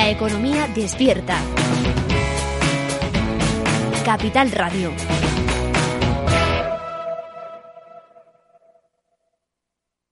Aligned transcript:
La 0.00 0.08
economía 0.08 0.66
despierta. 0.68 1.38
Capital 4.02 4.50
Radio. 4.50 4.90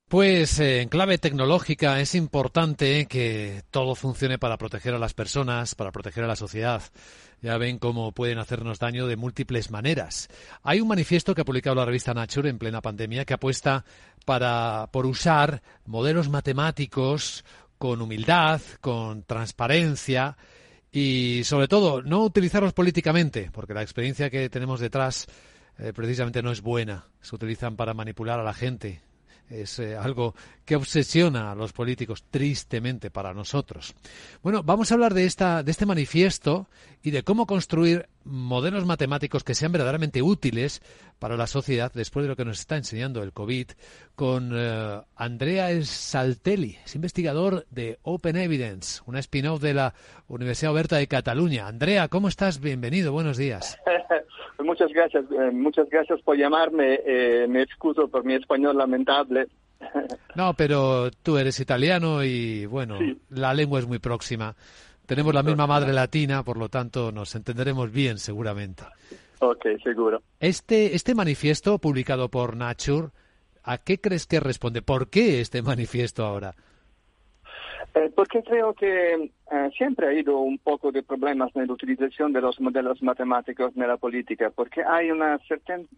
Pues 0.09 0.61
eh, 0.61 0.82
en 0.82 0.90
clave 0.90 1.16
tecnológica 1.16 2.00
es 2.00 2.14
importante 2.14 3.06
que 3.06 3.62
todo 3.70 3.95
funcione 3.95 4.36
para 4.38 4.59
proteger 4.59 4.93
a 4.93 4.98
las 4.98 5.14
personas, 5.14 5.74
para 5.74 5.91
proteger 5.91 6.25
a 6.25 6.29
la 6.29 6.36
sociedad. 6.36 6.82
Ya 7.41 7.57
ven 7.57 7.79
cómo 7.79 8.12
pueden 8.12 8.39
hacernos 8.39 8.79
daño 8.79 9.07
de 9.07 9.16
múltiples 9.16 9.70
maneras. 9.70 10.29
Hay 10.62 10.82
un 10.82 10.89
manifiesto 10.89 11.34
que 11.34 11.41
ha 11.41 11.46
publicado 11.46 11.77
la 11.77 11.86
revista 11.86 12.12
Nature 12.12 12.50
en 12.50 12.59
plena 12.59 12.82
pandemia 12.82 13.25
que 13.25 13.34
apuesta 13.34 13.86
para, 14.27 14.90
por 14.93 15.07
usar 15.07 15.62
modelos 15.86 16.29
matemáticos 16.29 17.43
con 17.79 18.03
humildad, 18.03 18.61
con 18.81 19.23
transparencia 19.23 20.37
y 20.91 21.43
sobre 21.45 21.68
todo 21.68 22.03
no 22.03 22.25
utilizarlos 22.25 22.73
políticamente, 22.73 23.51
porque 23.53 23.75
la 23.75 23.82
experiencia 23.82 24.31
que 24.31 24.51
tenemos 24.51 24.81
detrás 24.81 25.27
eh, 25.79 25.93
precisamente 25.95 26.43
no 26.43 26.51
es 26.51 26.61
buena. 26.61 27.07
Se 27.21 27.35
utilizan 27.35 27.77
para 27.77 27.95
manipular 27.95 28.41
a 28.41 28.45
la 28.45 28.54
gente, 28.54 29.01
es 29.50 29.79
eh, 29.79 29.96
algo 29.96 30.34
que 30.64 30.76
obsesiona 30.76 31.50
a 31.50 31.54
los 31.54 31.72
políticos 31.72 32.25
tristemente 32.30 33.11
para 33.11 33.33
nosotros. 33.33 33.94
Bueno, 34.42 34.62
vamos 34.62 34.91
a 34.91 34.94
hablar 34.94 35.14
de 35.14 35.25
esta 35.25 35.62
de 35.62 35.70
este 35.70 35.86
manifiesto 35.86 36.69
y 37.02 37.11
de 37.11 37.22
cómo 37.22 37.47
construir 37.47 38.08
modelos 38.25 38.84
matemáticos 38.84 39.44
que 39.44 39.55
sean 39.55 39.72
verdaderamente 39.72 40.20
útiles 40.20 40.83
para 41.19 41.36
la 41.36 41.47
sociedad 41.47 41.91
después 41.94 42.25
de 42.25 42.28
lo 42.28 42.36
que 42.36 42.44
nos 42.44 42.61
está 42.61 42.77
enseñando 42.77 43.22
el 43.22 43.33
COVID 43.33 43.69
con 44.14 44.53
eh, 44.55 45.00
Andrea 45.16 45.69
Saltelli, 45.84 46.78
es 46.84 46.95
investigador 46.95 47.67
de 47.70 47.98
Open 48.03 48.36
Evidence, 48.36 49.03
una 49.06 49.20
spin-off 49.20 49.61
de 49.62 49.75
la 49.75 49.95
Universidad 50.27 50.73
Oberta 50.73 50.97
de 50.97 51.08
Cataluña. 51.08 51.67
Andrea, 51.67 52.08
¿cómo 52.08 52.28
estás? 52.28 52.61
Bienvenido, 52.61 53.12
buenos 53.12 53.36
días. 53.36 53.78
muchas 54.64 54.92
gracias, 54.92 55.25
eh, 55.31 55.51
muchas 55.53 55.89
gracias 55.89 56.20
por 56.23 56.37
llamarme. 56.37 57.01
Eh, 57.05 57.47
me 57.48 57.62
excuso 57.62 58.09
por 58.09 58.25
mi 58.25 58.34
español 58.34 58.77
lamentable. 58.77 59.48
no, 60.34 60.55
pero 60.55 61.11
tú 61.23 61.39
eres 61.39 61.61
italiano 61.61 62.25
y 62.25 62.67
bueno, 62.67 62.98
la 63.31 63.55
lengua 63.55 63.79
es 63.79 63.86
muy 63.86 63.98
próxima. 63.98 64.55
Tenemos 65.06 65.33
la 65.33 65.42
misma 65.42 65.67
madre 65.67 65.92
latina, 65.92 66.42
por 66.42 66.59
lo 66.59 66.69
tanto 66.69 67.12
nos 67.12 67.34
entenderemos 67.34 67.91
bien 67.91 68.19
seguramente. 68.19 68.84
Ok, 69.41 69.67
seguro. 69.83 70.20
Este, 70.41 70.95
este 70.95 71.14
manifiesto 71.14 71.79
publicado 71.79 72.29
por 72.29 72.56
Nature, 72.56 73.09
¿a 73.62 73.79
qué 73.79 74.01
crees 74.01 74.27
que 74.27 74.41
responde? 74.41 74.83
¿Por 74.83 75.09
qué 75.09 75.41
este 75.41 75.62
manifiesto 75.62 76.27
ahora? 76.27 76.55
Eh, 77.95 78.11
porque 78.14 78.42
creo 78.42 78.75
que 78.75 79.31
eh, 79.51 79.71
siempre 79.77 80.07
ha 80.07 80.11
habido 80.11 80.39
un 80.39 80.59
poco 80.59 80.93
de 80.93 81.03
problemas 81.03 81.55
en 81.57 81.67
la 81.67 81.73
utilización 81.73 82.33
de 82.33 82.41
los 82.41 82.61
modelos 82.61 83.03
matemáticos 83.03 83.73
en 83.77 83.89
la 83.89 83.97
política, 83.97 84.51
porque 84.55 84.83
hay 84.83 85.11
una, 85.11 85.41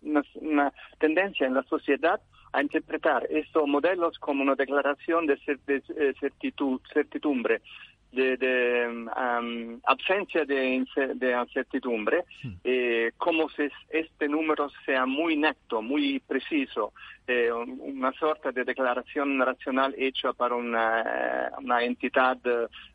una, 0.03 0.73
tendencia 0.99 1.47
en 1.47 1.55
la 1.55 1.63
sociedad 1.65 2.21
a 2.53 2.63
interpretar 2.63 3.27
estos 3.31 3.67
modelos 3.67 4.19
como 4.19 4.43
una 4.43 4.55
declaración 4.55 5.27
de, 5.27 5.39
eh, 5.67 6.15
certidumbre 6.93 7.61
de, 8.13 8.37
de 8.37 8.89
um, 8.89 9.81
ausencia 9.85 10.45
de, 10.45 10.85
de 11.15 11.33
incertidumbre, 11.33 12.25
hmm. 12.43 12.53
eh, 12.65 13.13
como 13.17 13.49
si 13.51 13.69
este 13.91 14.29
número 14.29 14.69
sea 14.85 15.07
muy 15.07 15.37
neto, 15.37 15.81
muy 15.81 16.21
preciso, 16.21 16.93
eh, 17.27 17.51
una 17.53 18.13
sorta 18.13 18.51
de 18.51 18.65
declaración 18.65 19.39
racional 19.41 19.95
hecha 19.97 20.33
para 20.33 20.57
una, 20.57 21.53
una 21.59 21.85
entidad 21.85 22.39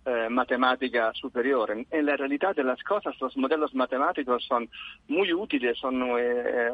eh, 0.05 0.27
matemática 0.29 1.11
superior. 1.13 1.71
En, 1.71 2.05
la 2.05 2.15
realidad 2.15 2.55
de 2.55 2.63
las 2.63 2.81
cosas, 2.83 3.19
los 3.19 3.35
modelos 3.37 3.73
matemáticos 3.73 4.45
son 4.45 4.69
muy 5.07 5.33
útiles, 5.33 5.77
son 5.77 6.01
eh, 6.19 6.69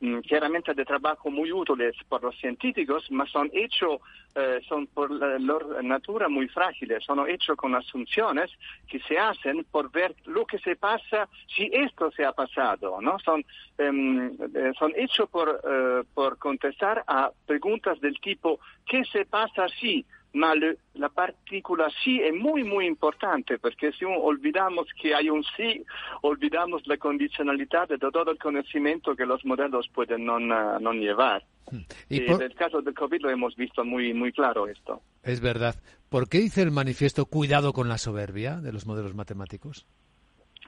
eh, 0.00 0.20
claramente 0.26 0.74
de 0.74 0.84
trabajo 0.84 1.30
muy 1.30 1.50
útiles 1.52 1.96
por 2.08 2.22
los 2.22 2.36
científicos, 2.38 3.04
pero 3.08 3.26
son 3.26 3.50
hechos, 3.52 4.00
eh, 4.34 4.60
son 4.68 4.86
por 4.86 5.10
la, 5.10 5.38
la 5.38 5.82
natura 5.82 6.28
muy 6.28 6.48
frágiles, 6.48 7.04
son 7.04 7.28
hechos 7.28 7.56
con 7.56 7.74
asunciones 7.74 8.50
que 8.86 9.00
se 9.00 9.18
hacen 9.18 9.64
por 9.70 9.90
ver 9.90 10.14
lo 10.26 10.46
que 10.46 10.58
se 10.58 10.76
pasa 10.76 11.28
si 11.48 11.68
esto 11.72 12.10
se 12.12 12.24
ha 12.24 12.32
pasado, 12.32 13.00
¿no? 13.00 13.18
Son, 13.18 13.44
um, 13.78 14.36
son 14.78 14.92
hechos 14.96 15.28
por, 15.30 15.60
por 16.14 16.38
contestar 16.38 17.04
a 17.06 17.30
preguntas 17.46 18.00
del 18.00 18.18
tipo 18.20 18.60
¿qué 18.86 19.04
se 19.04 19.24
pasa 19.26 19.68
si? 19.80 20.04
Ma 20.38 20.54
la 20.94 21.08
partícula 21.08 21.88
sí 22.02 22.20
es 22.20 22.32
muy, 22.32 22.62
muy 22.64 22.86
importante, 22.86 23.58
porque 23.58 23.92
si 23.92 24.04
olvidamos 24.04 24.86
que 25.00 25.14
hay 25.14 25.28
un 25.28 25.44
sí, 25.56 25.84
olvidamos 26.22 26.86
la 26.86 26.96
condicionalidad 26.96 27.88
de 27.88 27.98
todo 27.98 28.30
el 28.30 28.38
conocimiento 28.38 29.16
que 29.16 29.26
los 29.26 29.44
modelos 29.44 29.88
pueden 29.92 30.24
no, 30.24 30.38
no 30.38 30.92
llevar. 30.92 31.44
Y, 32.08 32.22
en 32.22 32.40
el 32.40 32.54
caso 32.54 32.80
del 32.80 32.94
COVID 32.94 33.22
lo 33.22 33.30
hemos 33.30 33.54
visto 33.56 33.84
muy, 33.84 34.14
muy 34.14 34.32
claro 34.32 34.66
esto. 34.68 35.02
Es 35.22 35.40
verdad. 35.40 35.74
¿Por 36.08 36.28
qué 36.28 36.38
dice 36.38 36.62
el 36.62 36.70
manifiesto 36.70 37.26
cuidado 37.26 37.72
con 37.72 37.88
la 37.88 37.98
soberbia 37.98 38.56
de 38.56 38.72
los 38.72 38.86
modelos 38.86 39.14
matemáticos? 39.14 39.86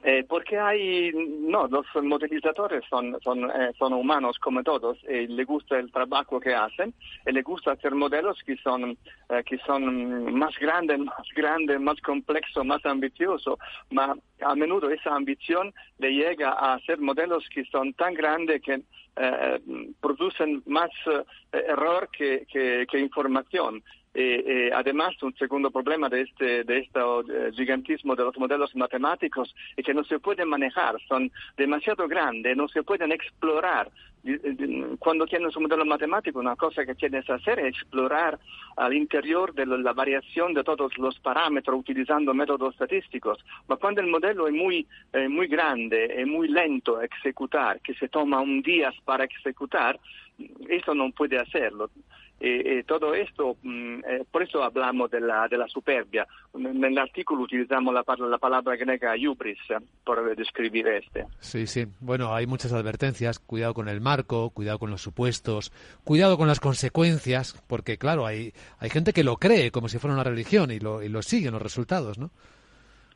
Eh, 0.03 0.25
porque 0.27 0.59
hay, 0.59 1.12
no, 1.12 1.66
los 1.66 1.84
modelizadores 2.03 2.83
son, 2.88 3.19
son, 3.22 3.50
eh, 3.50 3.72
son 3.78 3.93
humanos 3.93 4.38
como 4.38 4.62
todos, 4.62 4.97
y 5.06 5.27
les 5.27 5.47
gusta 5.47 5.78
el 5.78 5.93
trabajo 5.93 6.41
que 6.41 6.55
hacen, 6.55 6.94
y 7.27 7.33
les 7.33 7.44
gusta 7.44 7.72
hacer 7.72 7.94
modelos 7.94 8.38
que 8.47 8.56
son, 8.56 8.97
eh, 9.28 9.43
que 9.44 9.59
son 9.59 10.33
más 10.38 10.59
grandes, 10.59 10.99
más 11.05 11.28
grandes, 11.37 11.78
más 11.81 12.00
complejos, 12.00 12.65
más 12.65 12.84
ambiciosos, 12.87 13.59
pero 13.91 14.16
a 14.41 14.55
menudo 14.55 14.88
esa 14.88 15.15
ambición 15.15 15.75
le 15.99 16.12
llega 16.12 16.53
a 16.53 16.75
hacer 16.75 16.99
modelos 16.99 17.47
que 17.53 17.65
son 17.67 17.93
tan 17.93 18.15
grandes 18.15 18.62
que 18.62 18.81
eh, 19.17 19.61
producen 20.00 20.62
más 20.65 20.91
error 21.53 22.09
que, 22.11 22.47
que, 22.50 22.87
que 22.91 22.99
información. 22.99 23.82
Eh, 24.12 24.44
eh, 24.44 24.71
además, 24.75 25.15
un 25.22 25.34
segundo 25.37 25.71
problema 25.71 26.09
de 26.09 26.22
este, 26.22 26.65
de 26.65 26.78
este 26.78 27.00
gigantismo 27.53 28.16
de 28.16 28.25
los 28.25 28.37
modelos 28.38 28.75
matemáticos 28.75 29.54
es 29.76 29.84
que 29.84 29.94
no 29.94 30.03
se 30.03 30.19
pueden 30.19 30.48
manejar, 30.48 30.97
son 31.09 31.31
demasiado 31.56 32.09
grandes, 32.09 32.56
no 32.56 32.69
se 32.69 32.82
pueden 32.82 33.12
explorar. 33.12 33.91
Cuando 34.99 35.26
tienes 35.26 35.56
un 35.56 35.62
modelo 35.62 35.84
matemático, 35.87 36.41
una 36.41 36.56
cosa 36.56 36.84
que 36.84 36.94
tienes 36.94 37.25
que 37.25 37.32
hacer 37.32 37.59
es 37.60 37.69
explorar 37.69 38.38
al 38.76 38.93
interior 38.93 39.54
de 39.54 39.65
la 39.65 39.93
variación 39.94 40.53
de 40.53 40.62
todos 40.62 40.99
los 40.99 41.19
parámetros 41.20 41.81
utilizando 41.81 42.34
métodos 42.34 42.75
estadísticos. 42.75 43.38
Pero 43.66 43.78
cuando 43.78 44.03
el 44.03 44.09
modelo 44.09 44.47
es 44.47 44.53
muy, 44.53 44.87
eh, 45.12 45.28
muy 45.28 45.47
grande, 45.47 46.20
es 46.20 46.26
muy 46.26 46.49
lento 46.49 46.99
a 46.99 47.04
ejecutar, 47.06 47.81
que 47.81 47.94
se 47.94 48.09
toma 48.09 48.41
un 48.41 48.60
día 48.60 48.93
para 49.04 49.25
ejecutar, 49.25 49.99
eso 50.68 50.94
no 50.94 51.10
puede 51.10 51.38
hacerlo. 51.38 51.90
Eh, 52.42 52.78
eh, 52.78 52.84
todo 52.84 53.14
esto, 53.14 53.58
mm, 53.62 53.98
eh, 53.98 54.24
por 54.30 54.42
eso 54.42 54.62
hablamos 54.62 55.10
de 55.10 55.20
la, 55.20 55.46
de 55.46 55.58
la 55.58 55.68
superbia. 55.68 56.26
En 56.54 56.82
el 56.82 56.96
artículo 56.96 57.42
utilizamos 57.42 57.92
la, 57.92 58.02
la 58.26 58.38
palabra 58.38 58.76
griega 58.76 59.12
hubris 59.14 59.58
para 60.04 60.22
describir 60.22 60.88
este. 60.88 61.26
Sí, 61.40 61.66
sí. 61.66 61.86
Bueno, 62.00 62.34
hay 62.34 62.46
muchas 62.46 62.72
advertencias. 62.72 63.38
Cuidado 63.40 63.74
con 63.74 63.90
el 63.90 64.00
marco, 64.00 64.48
cuidado 64.50 64.78
con 64.78 64.90
los 64.90 65.02
supuestos, 65.02 65.70
cuidado 66.02 66.38
con 66.38 66.48
las 66.48 66.60
consecuencias, 66.60 67.62
porque 67.68 67.98
claro, 67.98 68.24
hay, 68.24 68.54
hay 68.78 68.88
gente 68.88 69.12
que 69.12 69.22
lo 69.22 69.36
cree 69.36 69.70
como 69.70 69.88
si 69.88 69.98
fuera 69.98 70.14
una 70.14 70.24
religión 70.24 70.70
y 70.70 70.80
lo, 70.80 71.02
y 71.02 71.10
lo 71.10 71.20
sigue 71.20 71.50
los 71.50 71.60
resultados, 71.60 72.18
¿no? 72.18 72.30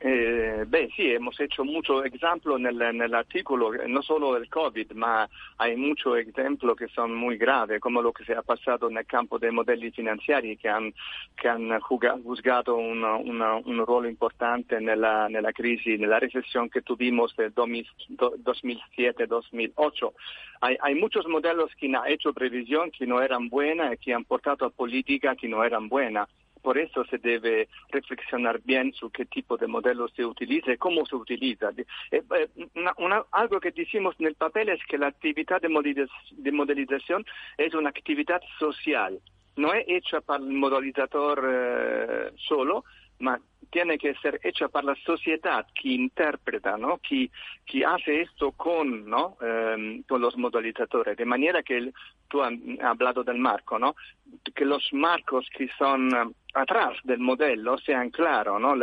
Eh, 0.07 0.65
beh, 0.67 0.89
sì, 0.95 1.13
hemos 1.13 1.39
hecho 1.39 1.63
mucho 1.63 2.03
ejemplo 2.03 2.57
en 2.57 2.67
el, 2.67 2.79
en 2.79 3.01
el 3.01 3.15
artículo, 3.15 3.71
no 3.87 4.03
solo 4.03 4.35
del 4.35 4.47
COVID, 4.47 4.91
ma 4.91 5.27
hay 5.57 5.75
muchos 5.75 6.19
ejemplos 6.19 6.77
que 6.77 6.87
son 6.89 7.15
muy 7.15 7.37
graves, 7.37 7.81
como 7.81 8.03
lo 8.03 8.13
que 8.13 8.23
se 8.23 8.35
ha 8.35 8.43
pasado 8.43 8.87
en 8.87 8.97
el 8.97 9.07
campo 9.07 9.39
dei 9.39 9.49
modelli 9.49 9.89
finanziari 9.89 10.57
che 10.57 10.69
che 11.33 11.47
han 11.47 11.79
juzgado 11.79 12.75
una, 12.75 13.15
una, 13.15 13.55
un 13.55 13.83
ruolo 13.83 14.07
importante 14.07 14.79
nella, 14.79 15.27
nella 15.27 15.51
crisi, 15.51 15.97
nella 15.97 16.19
recesión 16.19 16.69
que 16.69 16.83
tuvimos 16.83 17.35
del 17.35 17.51
2007-2008. 17.55 20.13
Hay, 20.61 20.77
hay 20.81 20.93
muchos 20.93 21.27
modelos 21.27 21.73
que 21.79 21.87
han 21.87 22.05
hecho 22.05 22.31
previsión 22.31 22.91
que 22.91 23.07
no 23.07 23.23
eran 23.23 23.49
buenas 23.49 23.93
y 23.93 23.97
que 23.97 24.13
han 24.13 24.23
portato 24.23 24.65
a 24.65 24.69
política 24.69 25.35
que 25.35 25.47
no 25.47 25.63
eran 25.63 25.89
buenas 25.89 26.29
por 26.65 26.79
eso 26.79 27.05
se 27.05 27.19
debe 27.19 27.69
reflexionar 27.91 28.59
bien 28.63 28.91
sobre 28.93 29.19
qué 29.19 29.25
tipo 29.25 29.55
de 29.55 29.67
modelo 29.67 30.07
se 30.07 30.25
utiliza 30.25 30.73
y 30.73 30.77
cómo 30.77 31.05
se 31.05 31.15
utiliza. 31.15 31.69
Eh, 31.77 31.85
eh, 32.11 32.49
algo 33.31 33.59
que 33.59 33.69
decimos 33.69 34.15
en 34.17 34.25
el 34.25 34.33
papel 34.33 34.69
es 34.69 34.79
que 34.87 34.97
la 34.97 35.09
actividad 35.09 35.61
de, 35.61 35.69
modelización 36.51 37.23
es 37.59 37.75
una 37.75 37.89
actividad 37.89 38.41
social. 38.57 39.19
No 39.57 39.75
es 39.75 39.85
hecha 39.87 40.21
para 40.21 40.43
el 40.43 40.53
modelizador 40.53 41.37
eh, 41.47 42.31
solo, 42.35 42.83
ma 43.19 43.39
tiene 43.69 43.97
que 43.97 44.15
ser 44.15 44.39
hecha 44.43 44.67
para 44.69 44.87
la 44.87 44.95
sociedad 44.95 45.67
que 45.79 45.89
interpreta, 45.89 46.77
¿no? 46.77 46.97
que, 46.97 47.29
que 47.65 47.85
hace 47.85 48.21
esto 48.21 48.53
con, 48.53 49.07
¿no? 49.09 49.37
Em, 49.41 50.01
con 50.03 50.21
los 50.21 50.37
modelizadores, 50.37 51.17
de 51.17 51.25
manera 51.25 51.61
que 51.61 51.91
tú 52.27 52.41
has 52.41 52.53
hablado 52.81 53.23
del 53.23 53.37
marco, 53.37 53.77
¿no? 53.79 53.95
Que 54.53 54.65
los 54.65 54.91
marcos 54.93 55.47
que 55.55 55.69
son 55.77 56.09
eh, 56.13 56.31
atrás 56.53 56.97
del 57.03 57.19
modelo 57.19 57.77
sean 57.77 58.09
claros, 58.09 58.59
¿no? 58.59 58.75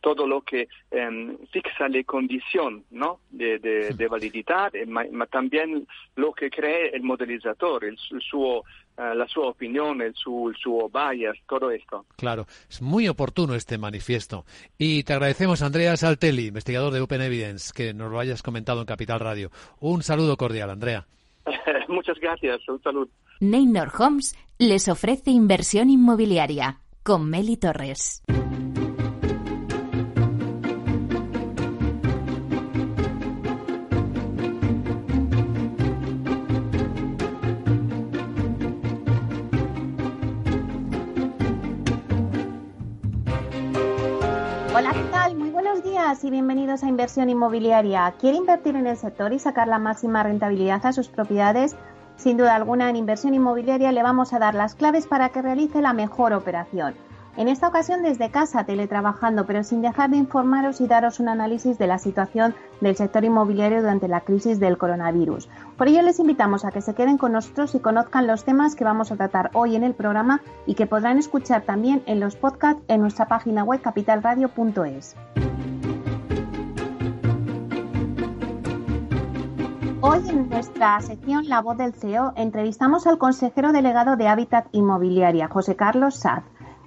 Todo 0.00 0.26
lo 0.26 0.40
que 0.42 0.68
em, 0.90 1.36
fixa 1.52 1.88
la 1.88 2.02
condición 2.04 2.84
¿no? 2.90 3.20
de, 3.30 3.58
de, 3.58 4.08
validità, 4.08 4.70
ma, 4.86 5.04
ma, 5.12 5.26
también 5.26 5.86
lo 6.16 6.32
que 6.32 6.48
cree 6.50 6.90
el 6.94 7.02
modelizador, 7.02 7.84
el, 7.84 7.98
el 8.10 8.22
suo 8.22 8.64
eh, 8.96 9.12
la 9.14 9.26
sua 9.26 9.48
opinión, 9.48 10.00
el 10.02 10.14
su, 10.14 10.50
el 10.50 10.56
su 10.56 10.90
bias, 10.92 11.36
todo 11.48 11.70
esto. 11.72 12.06
Claro, 12.16 12.46
es 12.70 12.80
muy 12.80 13.08
oportuno 13.08 13.54
este 13.56 13.76
manifiesto. 13.76 14.44
Y 14.78 15.02
te 15.02 15.14
agradecemos, 15.14 15.62
Andrea 15.62 15.96
Saltelli, 15.96 16.46
investigador 16.46 16.92
de 16.92 17.00
Open 17.00 17.20
Evidence, 17.20 17.72
que 17.74 17.92
nos 17.92 18.12
lo 18.12 18.20
hayas 18.20 18.42
comentado 18.42 18.80
en 18.80 18.86
Capital 18.86 19.18
Radio. 19.18 19.50
Un 19.80 20.04
saludo 20.04 20.36
cordial, 20.36 20.70
Andrea. 20.70 21.06
Muchas 21.88 22.18
gracias, 22.20 22.60
un 22.68 22.80
saludo. 22.82 23.08
Neynor 23.40 23.90
Homes 23.98 24.36
les 24.58 24.88
ofrece 24.88 25.32
inversión 25.32 25.90
inmobiliaria 25.90 26.78
con 27.02 27.28
Meli 27.28 27.56
Torres. 27.56 28.22
Y 46.22 46.30
bienvenidos 46.30 46.84
a 46.84 46.88
Inversión 46.88 47.28
Inmobiliaria. 47.28 48.14
¿Quiere 48.20 48.36
invertir 48.36 48.76
en 48.76 48.86
el 48.86 48.96
sector 48.96 49.32
y 49.32 49.40
sacar 49.40 49.66
la 49.66 49.80
máxima 49.80 50.22
rentabilidad 50.22 50.86
a 50.86 50.92
sus 50.92 51.08
propiedades? 51.08 51.74
Sin 52.16 52.36
duda 52.36 52.54
alguna, 52.54 52.88
en 52.88 52.94
Inversión 52.94 53.34
Inmobiliaria 53.34 53.90
le 53.90 54.02
vamos 54.02 54.32
a 54.32 54.38
dar 54.38 54.54
las 54.54 54.76
claves 54.76 55.08
para 55.08 55.30
que 55.30 55.42
realice 55.42 55.82
la 55.82 55.92
mejor 55.92 56.32
operación. 56.32 56.94
En 57.36 57.48
esta 57.48 57.66
ocasión 57.66 58.02
desde 58.02 58.30
casa, 58.30 58.64
teletrabajando, 58.64 59.44
pero 59.44 59.64
sin 59.64 59.82
dejar 59.82 60.10
de 60.10 60.18
informaros 60.18 60.80
y 60.80 60.86
daros 60.86 61.18
un 61.18 61.28
análisis 61.28 61.78
de 61.78 61.88
la 61.88 61.98
situación 61.98 62.54
del 62.80 62.94
sector 62.94 63.24
inmobiliario 63.24 63.80
durante 63.80 64.06
la 64.06 64.20
crisis 64.20 64.60
del 64.60 64.78
coronavirus. 64.78 65.48
Por 65.76 65.88
ello 65.88 66.02
les 66.02 66.20
invitamos 66.20 66.64
a 66.64 66.70
que 66.70 66.80
se 66.80 66.94
queden 66.94 67.18
con 67.18 67.32
nosotros 67.32 67.74
y 67.74 67.80
conozcan 67.80 68.28
los 68.28 68.44
temas 68.44 68.76
que 68.76 68.84
vamos 68.84 69.10
a 69.10 69.16
tratar 69.16 69.50
hoy 69.52 69.74
en 69.74 69.82
el 69.82 69.94
programa 69.94 70.42
y 70.64 70.74
que 70.74 70.86
podrán 70.86 71.18
escuchar 71.18 71.62
también 71.62 72.04
en 72.06 72.20
los 72.20 72.36
podcasts 72.36 72.84
en 72.86 73.00
nuestra 73.00 73.26
página 73.26 73.64
web 73.64 73.80
capitalradio.es. 73.80 75.16
Hoy 80.06 80.20
en 80.28 80.50
nuestra 80.50 81.00
sección 81.00 81.48
La 81.48 81.62
voz 81.62 81.78
del 81.78 81.94
CEO 81.94 82.34
entrevistamos 82.36 83.06
al 83.06 83.16
consejero 83.16 83.72
delegado 83.72 84.16
de 84.16 84.28
Hábitat 84.28 84.66
Inmobiliaria, 84.72 85.48
José 85.48 85.76
Carlos 85.76 86.16
Saz 86.16 86.44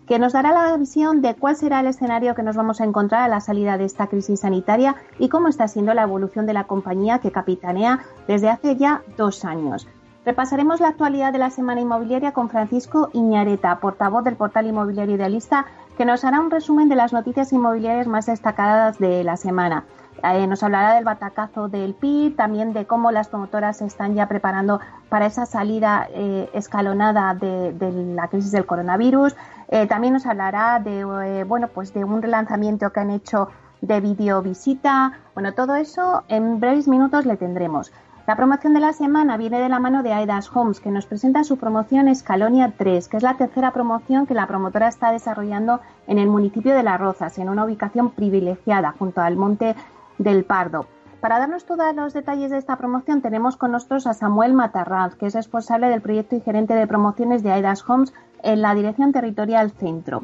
que 0.07 0.19
nos 0.19 0.33
dará 0.33 0.51
la 0.51 0.77
visión 0.77 1.23
de 1.23 1.33
cuál 1.33 1.55
será 1.55 1.79
el 1.79 1.87
escenario 1.87 2.35
que 2.35 2.43
nos 2.43 2.55
vamos 2.55 2.79
a 2.79 2.83
encontrar 2.83 3.23
a 3.23 3.27
la 3.27 3.39
salida 3.39 3.79
de 3.79 3.85
esta 3.85 4.05
crisis 4.05 4.41
sanitaria 4.41 4.97
y 5.17 5.29
cómo 5.29 5.47
está 5.47 5.67
siendo 5.67 5.95
la 5.95 6.03
evolución 6.03 6.45
de 6.45 6.53
la 6.53 6.65
compañía 6.65 7.17
que 7.17 7.31
capitanea 7.31 8.01
desde 8.27 8.49
hace 8.49 8.75
ya 8.75 9.01
dos 9.17 9.43
años. 9.45 9.87
Repasaremos 10.23 10.79
la 10.79 10.89
actualidad 10.89 11.33
de 11.33 11.39
la 11.39 11.49
semana 11.49 11.81
inmobiliaria 11.81 12.33
con 12.33 12.49
Francisco 12.49 13.09
Iñareta, 13.13 13.79
portavoz 13.79 14.23
del 14.25 14.35
portal 14.35 14.67
inmobiliario 14.67 15.15
idealista, 15.15 15.65
que 15.97 16.05
nos 16.05 16.23
hará 16.23 16.39
un 16.39 16.51
resumen 16.51 16.87
de 16.87 16.95
las 16.95 17.13
noticias 17.13 17.51
inmobiliarias 17.51 18.05
más 18.05 18.27
destacadas 18.27 18.99
de 18.99 19.23
la 19.23 19.37
semana. 19.37 19.85
Eh, 20.23 20.47
nos 20.47 20.63
hablará 20.63 20.95
del 20.95 21.03
batacazo 21.03 21.67
del 21.69 21.93
PIB, 21.93 22.35
también 22.35 22.73
de 22.73 22.85
cómo 22.85 23.11
las 23.11 23.27
promotoras 23.27 23.77
se 23.77 23.85
están 23.85 24.15
ya 24.15 24.27
preparando 24.27 24.79
para 25.09 25.25
esa 25.25 25.45
salida 25.45 26.07
eh, 26.11 26.49
escalonada 26.53 27.33
de, 27.35 27.73
la 28.15 28.27
crisis 28.27 28.51
del 28.51 28.65
coronavirus. 28.65 29.35
Eh, 29.69 29.85
también 29.87 30.13
nos 30.13 30.25
hablará 30.25 30.79
de, 30.79 31.43
bueno, 31.43 31.67
pues 31.67 31.93
de 31.93 32.03
un 32.03 32.21
relanzamiento 32.21 32.91
que 32.91 32.99
han 32.99 33.11
hecho 33.11 33.49
de 33.81 34.01
videovisita. 34.01 35.13
Bueno, 35.33 35.53
todo 35.53 35.75
eso 35.75 36.23
en 36.27 36.59
breves 36.59 36.87
minutos 36.87 37.25
le 37.25 37.37
tendremos. 37.37 37.91
La 38.27 38.35
promoción 38.35 38.73
de 38.73 38.81
la 38.81 38.91
semana 38.91 39.37
viene 39.37 39.61
de 39.61 39.69
la 39.69 39.79
mano 39.79 40.03
de 40.03 40.11
Aidas 40.11 40.49
Homes, 40.53 40.81
que 40.81 40.91
nos 40.91 41.05
presenta 41.05 41.45
su 41.45 41.55
promoción 41.55 42.09
Escalonia 42.09 42.73
3, 42.77 43.07
que 43.07 43.15
es 43.15 43.23
la 43.23 43.35
tercera 43.35 43.71
promoción 43.71 44.25
que 44.27 44.33
la 44.33 44.47
promotora 44.47 44.89
está 44.89 45.13
desarrollando 45.13 45.79
en 46.07 46.17
el 46.17 46.27
municipio 46.27 46.75
de 46.75 46.83
Las 46.83 46.99
Rozas, 46.99 47.37
en 47.37 47.47
una 47.47 47.63
ubicación 47.63 48.09
privilegiada 48.09 48.93
junto 48.99 49.21
al 49.21 49.37
monte 49.37 49.77
del 50.17 50.45
Pardo. 50.45 50.85
Para 51.19 51.39
darnos 51.39 51.65
todos 51.65 51.95
los 51.95 52.13
detalles 52.13 52.51
de 52.51 52.57
esta 52.57 52.75
promoción 52.75 53.21
tenemos 53.21 53.57
con 53.57 53.71
nosotros 53.71 54.05
a 54.05 54.13
Samuel 54.13 54.53
Matarranz, 54.53 55.15
que 55.15 55.25
es 55.25 55.33
responsable 55.33 55.89
del 55.89 56.01
proyecto 56.01 56.35
y 56.35 56.41
gerente 56.41 56.75
de 56.75 56.85
promociones 56.85 57.41
de 57.41 57.51
Aidas 57.51 57.83
Homes 57.89 58.13
en 58.43 58.61
la 58.61 58.75
Dirección 58.75 59.11
Territorial 59.11 59.71
Centro. 59.71 60.23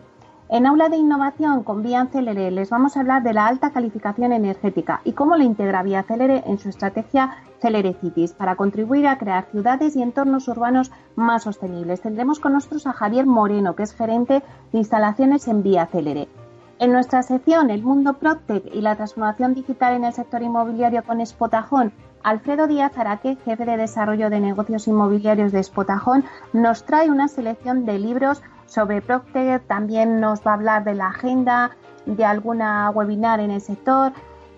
En 0.49 0.67
Aula 0.67 0.89
de 0.89 0.97
Innovación 0.97 1.63
con 1.63 1.81
Vía 1.81 2.05
Celere 2.11 2.51
les 2.51 2.69
vamos 2.69 2.95
a 2.95 2.99
hablar 2.99 3.23
de 3.23 3.33
la 3.33 3.47
alta 3.47 3.71
calificación 3.71 4.33
energética 4.33 5.01
y 5.03 5.13
cómo 5.13 5.35
la 5.35 5.45
integra 5.45 5.81
Vía 5.81 6.03
Celere 6.03 6.43
en 6.45 6.59
su 6.59 6.69
estrategia 6.69 7.37
Celere 7.59 7.95
Cities 7.95 8.33
para 8.33 8.55
contribuir 8.55 9.07
a 9.07 9.17
crear 9.17 9.45
ciudades 9.49 9.95
y 9.95 10.03
entornos 10.03 10.47
urbanos 10.47 10.91
más 11.15 11.41
sostenibles. 11.43 12.01
Tendremos 12.01 12.39
con 12.39 12.53
nosotros 12.53 12.85
a 12.85 12.93
Javier 12.93 13.25
Moreno, 13.25 13.75
que 13.75 13.81
es 13.81 13.95
gerente 13.95 14.43
de 14.71 14.77
instalaciones 14.77 15.47
en 15.47 15.63
Vía 15.63 15.87
Celere. 15.87 16.27
En 16.79 16.91
nuestra 16.91 17.21
sección 17.21 17.69
El 17.69 17.83
mundo 17.83 18.13
Proctec 18.13 18.65
y 18.73 18.81
la 18.81 18.95
transformación 18.95 19.53
digital 19.53 19.93
en 19.93 20.05
el 20.05 20.13
sector 20.13 20.41
inmobiliario 20.41 21.03
con 21.03 21.23
Spotajón, 21.23 21.93
Alfredo 22.23 22.67
Díaz 22.67 22.97
Araque, 22.97 23.37
jefe 23.45 23.65
de 23.65 23.77
desarrollo 23.77 24.29
de 24.29 24.39
negocios 24.39 24.87
inmobiliarios 24.87 25.51
de 25.51 25.61
Spotajón, 25.61 26.25
nos 26.51 26.83
trae 26.83 27.11
una 27.11 27.27
selección 27.27 27.85
de 27.85 27.99
libros 27.99 28.41
sobre 28.65 29.01
Proctec, 29.01 29.67
también 29.67 30.19
nos 30.19 30.45
va 30.45 30.51
a 30.51 30.53
hablar 30.55 30.83
de 30.83 30.95
la 30.95 31.07
agenda, 31.07 31.71
de 32.07 32.25
alguna 32.25 32.89
webinar 32.89 33.39
en 33.39 33.51
el 33.51 33.61
sector. 33.61 34.11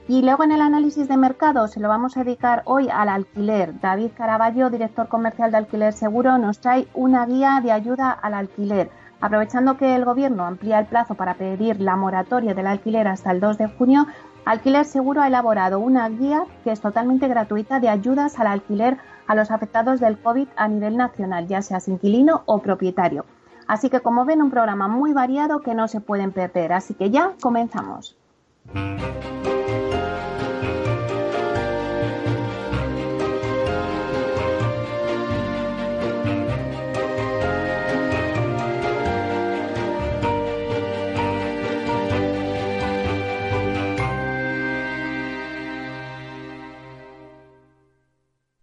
Y 0.07 0.21
luego 0.21 0.43
en 0.43 0.51
el 0.51 0.61
análisis 0.61 1.07
de 1.07 1.17
mercado 1.17 1.67
se 1.67 1.79
lo 1.79 1.89
vamos 1.89 2.15
a 2.15 2.23
dedicar 2.23 2.61
hoy 2.65 2.87
al 2.89 3.09
alquiler. 3.09 3.79
David 3.81 4.11
Caraballo, 4.15 4.69
director 4.69 5.07
comercial 5.07 5.51
de 5.51 5.57
Alquiler 5.57 5.93
Seguro, 5.93 6.37
nos 6.37 6.59
trae 6.59 6.87
una 6.93 7.25
guía 7.25 7.59
de 7.61 7.71
ayuda 7.71 8.11
al 8.11 8.35
alquiler 8.35 8.89
Aprovechando 9.21 9.77
que 9.77 9.95
el 9.95 10.05
Gobierno 10.05 10.45
amplía 10.45 10.79
el 10.79 10.85
plazo 10.85 11.15
para 11.15 11.35
pedir 11.35 11.79
la 11.81 11.95
moratoria 11.95 12.53
del 12.53 12.67
alquiler 12.67 13.07
hasta 13.07 13.31
el 13.31 13.39
2 13.39 13.57
de 13.57 13.67
junio, 13.67 14.07
Alquiler 14.45 14.85
Seguro 14.85 15.21
ha 15.21 15.27
elaborado 15.27 15.79
una 15.79 16.07
guía 16.07 16.45
que 16.63 16.71
es 16.71 16.79
totalmente 16.79 17.27
gratuita 17.27 17.79
de 17.79 17.89
ayudas 17.89 18.39
al 18.39 18.45
alquiler 18.45 18.97
a 19.25 19.33
los 19.33 19.49
afectados 19.49 19.99
del 19.99 20.19
COVID 20.19 20.47
a 20.55 20.67
nivel 20.67 20.97
nacional, 20.97 21.47
ya 21.47 21.63
seas 21.63 21.87
inquilino 21.87 22.43
o 22.45 22.59
propietario. 22.59 23.25
Así 23.67 23.89
que 23.89 24.01
como 24.01 24.25
ven, 24.25 24.43
un 24.43 24.51
programa 24.51 24.87
muy 24.87 25.13
variado 25.13 25.61
que 25.61 25.73
no 25.73 25.87
se 25.87 25.99
pueden 25.99 26.31
perder. 26.31 26.73
Así 26.73 26.93
que 26.93 27.09
ya 27.09 27.31
comenzamos. 27.41 28.15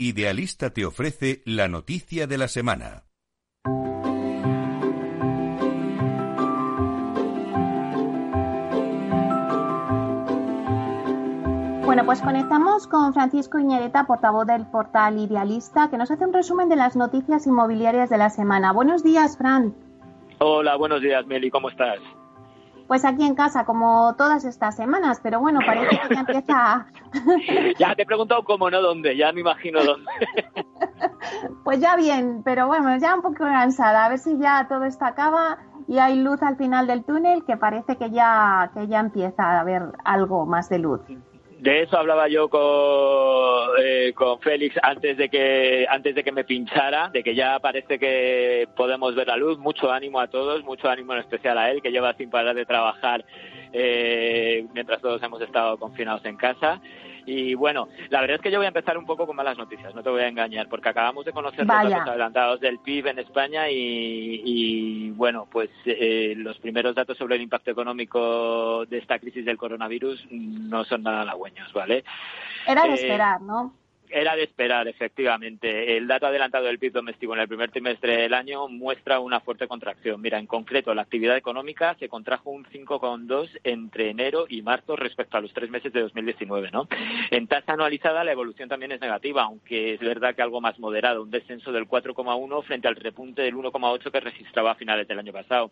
Idealista 0.04 0.70
te 0.70 0.84
ofrece 0.84 1.42
la 1.44 1.68
noticia 1.68 2.26
de 2.26 2.36
la 2.36 2.48
semana. 2.48 3.04
Bueno, 11.86 12.04
pues 12.04 12.20
conectamos 12.20 12.88
con 12.88 13.14
Francisco 13.14 13.60
Iñereta, 13.60 14.04
portavoz 14.04 14.44
del 14.44 14.66
portal 14.66 15.20
Idealista, 15.20 15.88
que 15.88 15.98
nos 15.98 16.10
hace 16.10 16.24
un 16.24 16.32
resumen 16.32 16.68
de 16.68 16.74
las 16.74 16.96
noticias 16.96 17.46
inmobiliarias 17.46 18.10
de 18.10 18.18
la 18.18 18.30
semana. 18.30 18.72
Buenos 18.72 19.04
días, 19.04 19.38
Fran. 19.38 19.72
Hola, 20.40 20.74
buenos 20.74 21.00
días, 21.00 21.24
Meli, 21.26 21.48
¿cómo 21.48 21.68
estás? 21.68 22.00
Pues 22.92 23.06
aquí 23.06 23.24
en 23.24 23.34
casa, 23.34 23.64
como 23.64 24.14
todas 24.16 24.44
estas 24.44 24.76
semanas, 24.76 25.18
pero 25.22 25.40
bueno, 25.40 25.60
parece 25.64 25.98
que 25.98 26.14
ya 26.14 26.20
empieza. 26.20 26.86
ya 27.78 27.94
te 27.94 28.02
he 28.02 28.04
preguntado 28.04 28.44
cómo, 28.44 28.68
no 28.68 28.82
dónde, 28.82 29.16
ya 29.16 29.32
me 29.32 29.40
imagino 29.40 29.82
dónde. 29.82 30.10
pues 31.64 31.80
ya 31.80 31.96
bien, 31.96 32.42
pero 32.44 32.66
bueno, 32.66 32.94
ya 32.98 33.14
un 33.14 33.22
poco 33.22 33.44
cansada, 33.44 34.04
a 34.04 34.10
ver 34.10 34.18
si 34.18 34.36
ya 34.38 34.66
todo 34.68 34.84
esto 34.84 35.06
acaba 35.06 35.56
y 35.88 36.00
hay 36.00 36.20
luz 36.20 36.42
al 36.42 36.58
final 36.58 36.86
del 36.86 37.02
túnel, 37.02 37.46
que 37.46 37.56
parece 37.56 37.96
que 37.96 38.10
ya, 38.10 38.70
que 38.74 38.86
ya 38.86 39.00
empieza 39.00 39.42
a 39.42 39.60
haber 39.60 39.84
algo 40.04 40.44
más 40.44 40.68
de 40.68 40.80
luz. 40.80 41.00
De 41.62 41.82
eso 41.82 41.96
hablaba 41.96 42.26
yo 42.26 42.48
con, 42.48 42.60
eh, 43.78 44.12
con 44.16 44.40
Félix 44.40 44.74
antes 44.82 45.16
de 45.16 45.28
que 45.28 45.86
antes 45.88 46.12
de 46.12 46.24
que 46.24 46.32
me 46.32 46.42
pinchara, 46.42 47.08
de 47.10 47.22
que 47.22 47.36
ya 47.36 47.60
parece 47.60 48.00
que 48.00 48.66
podemos 48.74 49.14
ver 49.14 49.28
la 49.28 49.36
luz. 49.36 49.58
Mucho 49.58 49.92
ánimo 49.92 50.18
a 50.18 50.26
todos, 50.26 50.64
mucho 50.64 50.88
ánimo 50.88 51.12
en 51.12 51.20
especial 51.20 51.56
a 51.58 51.70
él, 51.70 51.80
que 51.80 51.92
lleva 51.92 52.14
sin 52.14 52.30
parar 52.30 52.56
de 52.56 52.66
trabajar 52.66 53.24
eh, 53.72 54.66
mientras 54.74 55.00
todos 55.00 55.22
hemos 55.22 55.40
estado 55.40 55.78
confinados 55.78 56.24
en 56.24 56.36
casa. 56.36 56.80
Y 57.26 57.54
bueno, 57.54 57.88
la 58.10 58.20
verdad 58.20 58.36
es 58.36 58.42
que 58.42 58.50
yo 58.50 58.58
voy 58.58 58.66
a 58.66 58.68
empezar 58.68 58.98
un 58.98 59.06
poco 59.06 59.26
con 59.26 59.36
malas 59.36 59.56
noticias, 59.56 59.94
no 59.94 60.02
te 60.02 60.10
voy 60.10 60.22
a 60.22 60.28
engañar, 60.28 60.68
porque 60.68 60.88
acabamos 60.88 61.24
de 61.24 61.32
conocer 61.32 61.66
los 61.66 61.68
datos 61.68 62.08
adelantados 62.08 62.60
del 62.60 62.78
PIB 62.78 63.08
en 63.08 63.18
España 63.20 63.68
y, 63.68 65.10
bueno, 65.10 65.46
pues 65.50 65.70
eh, 65.84 66.34
los 66.36 66.58
primeros 66.58 66.94
datos 66.94 67.16
sobre 67.16 67.36
el 67.36 67.42
impacto 67.42 67.70
económico 67.70 68.84
de 68.86 68.98
esta 68.98 69.18
crisis 69.18 69.44
del 69.44 69.56
coronavirus 69.56 70.26
no 70.30 70.84
son 70.84 71.02
nada 71.02 71.22
halagüeños, 71.22 71.72
¿vale? 71.72 72.04
Era 72.66 72.84
de 72.84 72.90
eh, 72.90 72.94
esperar, 72.94 73.40
¿no? 73.40 73.72
Era 74.14 74.36
de 74.36 74.42
esperar, 74.42 74.86
efectivamente. 74.88 75.96
El 75.96 76.06
dato 76.06 76.26
adelantado 76.26 76.66
del 76.66 76.78
PIB 76.78 76.92
doméstico 76.92 77.32
en 77.32 77.40
el 77.40 77.48
primer 77.48 77.70
trimestre 77.70 78.18
del 78.18 78.34
año 78.34 78.68
muestra 78.68 79.20
una 79.20 79.40
fuerte 79.40 79.66
contracción. 79.66 80.20
Mira, 80.20 80.38
en 80.38 80.46
concreto, 80.46 80.94
la 80.94 81.00
actividad 81.00 81.34
económica 81.34 81.96
se 81.98 82.10
contrajo 82.10 82.50
un 82.50 82.66
5,2 82.66 83.48
entre 83.64 84.10
enero 84.10 84.44
y 84.50 84.60
marzo 84.60 84.96
respecto 84.96 85.38
a 85.38 85.40
los 85.40 85.54
tres 85.54 85.70
meses 85.70 85.94
de 85.94 86.02
2019, 86.02 86.70
¿no? 86.70 86.88
En 87.30 87.46
tasa 87.46 87.72
anualizada 87.72 88.22
la 88.22 88.32
evolución 88.32 88.68
también 88.68 88.92
es 88.92 89.00
negativa, 89.00 89.44
aunque 89.44 89.94
es 89.94 90.00
verdad 90.00 90.34
que 90.34 90.42
algo 90.42 90.60
más 90.60 90.78
moderado, 90.78 91.22
un 91.22 91.30
descenso 91.30 91.72
del 91.72 91.88
4,1 91.88 92.64
frente 92.64 92.88
al 92.88 92.96
repunte 92.96 93.40
del 93.40 93.54
1,8 93.54 94.10
que 94.10 94.20
registraba 94.20 94.72
a 94.72 94.74
finales 94.74 95.08
del 95.08 95.20
año 95.20 95.32
pasado. 95.32 95.70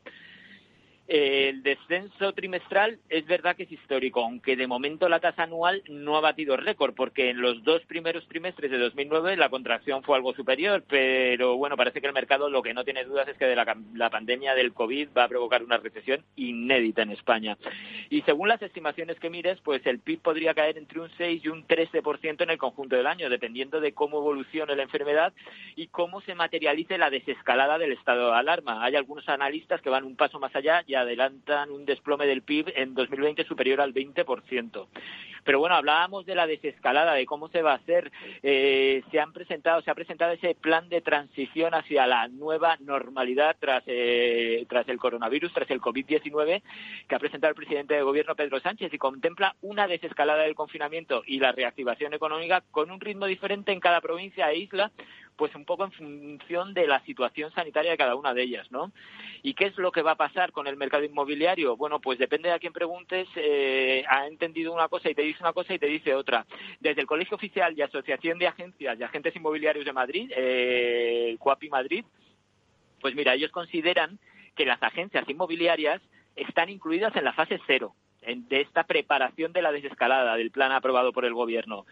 El 1.10 1.64
descenso 1.64 2.32
trimestral 2.34 3.00
es 3.08 3.26
verdad 3.26 3.56
que 3.56 3.64
es 3.64 3.72
histórico, 3.72 4.22
aunque 4.22 4.54
de 4.54 4.68
momento 4.68 5.08
la 5.08 5.18
tasa 5.18 5.42
anual 5.42 5.82
no 5.88 6.16
ha 6.16 6.20
batido 6.20 6.56
récord, 6.56 6.94
porque 6.94 7.30
en 7.30 7.40
los 7.40 7.64
dos 7.64 7.82
primeros 7.86 8.28
trimestres 8.28 8.70
de 8.70 8.78
2009 8.78 9.36
la 9.36 9.48
contracción 9.48 10.04
fue 10.04 10.14
algo 10.14 10.32
superior, 10.34 10.84
pero 10.88 11.56
bueno, 11.56 11.76
parece 11.76 12.00
que 12.00 12.06
el 12.06 12.12
mercado 12.12 12.48
lo 12.48 12.62
que 12.62 12.74
no 12.74 12.84
tiene 12.84 13.02
dudas 13.02 13.26
es 13.26 13.36
que 13.36 13.46
de 13.46 13.56
la, 13.56 14.08
pandemia 14.08 14.54
del 14.54 14.72
COVID 14.72 15.08
va 15.18 15.24
a 15.24 15.28
provocar 15.28 15.64
una 15.64 15.78
recesión 15.78 16.24
inédita 16.36 17.02
en 17.02 17.10
España. 17.10 17.58
Y 18.08 18.22
según 18.22 18.46
las 18.46 18.62
estimaciones 18.62 19.18
que 19.18 19.30
mires, 19.30 19.60
pues 19.62 19.84
el 19.86 19.98
PIB 19.98 20.20
podría 20.20 20.54
caer 20.54 20.78
entre 20.78 21.00
un 21.00 21.10
6 21.18 21.44
y 21.44 21.48
un 21.48 21.66
13% 21.66 22.40
en 22.40 22.50
el 22.50 22.58
conjunto 22.58 22.94
del 22.94 23.08
año, 23.08 23.28
dependiendo 23.28 23.80
de 23.80 23.94
cómo 23.94 24.18
evolucione 24.18 24.76
la 24.76 24.84
enfermedad 24.84 25.32
y 25.74 25.88
cómo 25.88 26.20
se 26.20 26.36
materialice 26.36 26.98
la 26.98 27.10
desescalada 27.10 27.78
del 27.78 27.90
estado 27.90 28.30
de 28.30 28.38
alarma. 28.38 28.84
Hay 28.84 28.94
algunos 28.94 29.28
analistas 29.28 29.82
que 29.82 29.90
van 29.90 30.04
un 30.04 30.14
paso 30.14 30.38
más 30.38 30.54
allá 30.54 30.84
y 30.86 30.99
adelantan 31.00 31.70
un 31.70 31.84
desplome 31.84 32.26
del 32.26 32.42
PIB 32.42 32.72
en 32.76 32.94
2020 32.94 33.44
superior 33.44 33.80
al 33.80 33.94
20%. 33.94 34.86
Pero 35.44 35.58
bueno, 35.58 35.74
hablábamos 35.74 36.26
de 36.26 36.34
la 36.34 36.46
desescalada, 36.46 37.14
de 37.14 37.26
cómo 37.26 37.48
se 37.48 37.62
va 37.62 37.72
a 37.72 37.76
hacer. 37.76 38.12
Eh, 38.42 39.02
se 39.10 39.20
han 39.20 39.32
presentado, 39.32 39.80
se 39.82 39.90
ha 39.90 39.94
presentado 39.94 40.32
ese 40.32 40.54
plan 40.54 40.88
de 40.88 41.00
transición 41.00 41.74
hacia 41.74 42.06
la 42.06 42.28
nueva 42.28 42.76
normalidad 42.80 43.56
tras, 43.58 43.82
eh, 43.86 44.66
tras 44.68 44.88
el 44.88 44.98
coronavirus, 44.98 45.52
tras 45.52 45.70
el 45.70 45.80
COVID-19, 45.80 46.62
que 47.08 47.14
ha 47.14 47.18
presentado 47.18 47.50
el 47.50 47.56
presidente 47.56 47.94
de 47.94 48.02
gobierno 48.02 48.34
Pedro 48.34 48.60
Sánchez 48.60 48.92
y 48.92 48.98
contempla 48.98 49.56
una 49.62 49.86
desescalada 49.86 50.42
del 50.42 50.54
confinamiento 50.54 51.22
y 51.26 51.38
la 51.38 51.52
reactivación 51.52 52.14
económica 52.14 52.62
con 52.70 52.90
un 52.90 53.00
ritmo 53.00 53.26
diferente 53.26 53.72
en 53.72 53.80
cada 53.80 54.00
provincia 54.00 54.50
e 54.50 54.58
isla, 54.58 54.90
pues 55.40 55.54
un 55.54 55.64
poco 55.64 55.84
en 55.84 55.92
función 55.92 56.74
de 56.74 56.86
la 56.86 57.02
situación 57.06 57.50
sanitaria 57.54 57.92
de 57.92 57.96
cada 57.96 58.14
una 58.14 58.34
de 58.34 58.42
ellas, 58.42 58.70
¿no? 58.70 58.92
¿Y 59.42 59.54
qué 59.54 59.68
es 59.68 59.78
lo 59.78 59.90
que 59.90 60.02
va 60.02 60.10
a 60.10 60.16
pasar 60.16 60.52
con 60.52 60.66
el 60.66 60.76
mercado 60.76 61.02
inmobiliario? 61.02 61.78
Bueno, 61.78 61.98
pues 61.98 62.18
depende 62.18 62.50
de 62.50 62.54
a 62.54 62.58
quién 62.58 62.74
preguntes, 62.74 63.26
eh, 63.36 64.04
ha 64.06 64.26
entendido 64.26 64.70
una 64.70 64.88
cosa 64.88 65.08
y 65.08 65.14
te 65.14 65.22
dice 65.22 65.42
una 65.42 65.54
cosa 65.54 65.72
y 65.72 65.78
te 65.78 65.86
dice 65.86 66.14
otra. 66.14 66.44
Desde 66.78 67.00
el 67.00 67.06
Colegio 67.06 67.38
Oficial 67.38 67.72
y 67.74 67.80
Asociación 67.80 68.38
de 68.38 68.48
Agencias 68.48 69.00
y 69.00 69.02
Agentes 69.02 69.34
Inmobiliarios 69.34 69.86
de 69.86 69.94
Madrid, 69.94 70.30
eh, 70.36 71.36
CUAPI 71.38 71.70
Madrid, 71.70 72.04
pues 73.00 73.14
mira, 73.14 73.32
ellos 73.32 73.50
consideran 73.50 74.18
que 74.54 74.66
las 74.66 74.82
agencias 74.82 75.26
inmobiliarias 75.26 76.02
están 76.36 76.68
incluidas 76.68 77.16
en 77.16 77.24
la 77.24 77.32
fase 77.32 77.58
cero 77.66 77.94
de 78.20 78.60
esta 78.60 78.84
preparación 78.84 79.54
de 79.54 79.62
la 79.62 79.72
desescalada 79.72 80.36
del 80.36 80.50
plan 80.50 80.70
aprobado 80.72 81.14
por 81.14 81.24
el 81.24 81.32
Gobierno. 81.32 81.86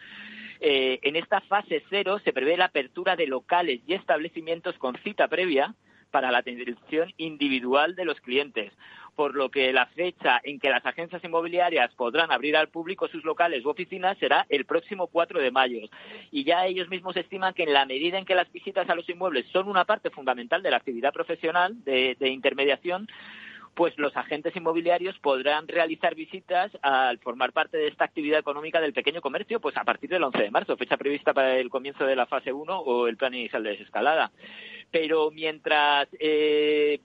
Eh, 0.60 0.98
en 1.02 1.16
esta 1.16 1.40
fase 1.42 1.82
cero 1.88 2.20
se 2.24 2.32
prevé 2.32 2.56
la 2.56 2.66
apertura 2.66 3.16
de 3.16 3.26
locales 3.26 3.80
y 3.86 3.94
establecimientos 3.94 4.76
con 4.78 4.96
cita 4.98 5.28
previa 5.28 5.74
para 6.10 6.30
la 6.30 6.38
atención 6.38 7.12
individual 7.16 7.94
de 7.94 8.04
los 8.04 8.20
clientes, 8.20 8.72
por 9.14 9.34
lo 9.34 9.50
que 9.50 9.72
la 9.72 9.86
fecha 9.86 10.40
en 10.42 10.58
que 10.58 10.70
las 10.70 10.84
agencias 10.86 11.22
inmobiliarias 11.22 11.92
podrán 11.94 12.32
abrir 12.32 12.56
al 12.56 12.68
público 12.68 13.08
sus 13.08 13.24
locales 13.24 13.64
u 13.64 13.68
oficinas 13.68 14.16
será 14.18 14.46
el 14.48 14.64
próximo 14.64 15.08
4 15.08 15.40
de 15.40 15.50
mayo. 15.50 15.80
Y 16.30 16.44
ya 16.44 16.66
ellos 16.66 16.88
mismos 16.88 17.16
estiman 17.16 17.54
que 17.54 17.64
en 17.64 17.74
la 17.74 17.84
medida 17.84 18.18
en 18.18 18.24
que 18.24 18.34
las 18.34 18.50
visitas 18.50 18.88
a 18.88 18.94
los 18.94 19.08
inmuebles 19.08 19.46
son 19.52 19.68
una 19.68 19.84
parte 19.84 20.10
fundamental 20.10 20.62
de 20.62 20.70
la 20.70 20.78
actividad 20.78 21.12
profesional 21.12 21.76
de 21.84 22.16
intermediación, 22.20 23.06
pues 23.78 23.96
los 23.96 24.16
agentes 24.16 24.56
inmobiliarios 24.56 25.16
podrán 25.20 25.68
realizar 25.68 26.16
visitas 26.16 26.72
al 26.82 27.20
formar 27.20 27.52
parte 27.52 27.76
de 27.76 27.86
esta 27.86 28.06
actividad 28.06 28.40
económica 28.40 28.80
del 28.80 28.92
pequeño 28.92 29.20
comercio, 29.20 29.60
pues 29.60 29.76
a 29.76 29.84
partir 29.84 30.10
del 30.10 30.24
11 30.24 30.36
de 30.36 30.50
marzo, 30.50 30.76
fecha 30.76 30.96
prevista 30.96 31.32
para 31.32 31.56
el 31.58 31.70
comienzo 31.70 32.04
de 32.04 32.16
la 32.16 32.26
fase 32.26 32.52
1 32.52 32.76
o 32.76 33.06
el 33.06 33.16
plan 33.16 33.34
inicial 33.34 33.62
de 33.62 33.70
desescalada. 33.70 34.32
Pero 34.90 35.30
mientras 35.30 36.08
eh, 36.18 36.98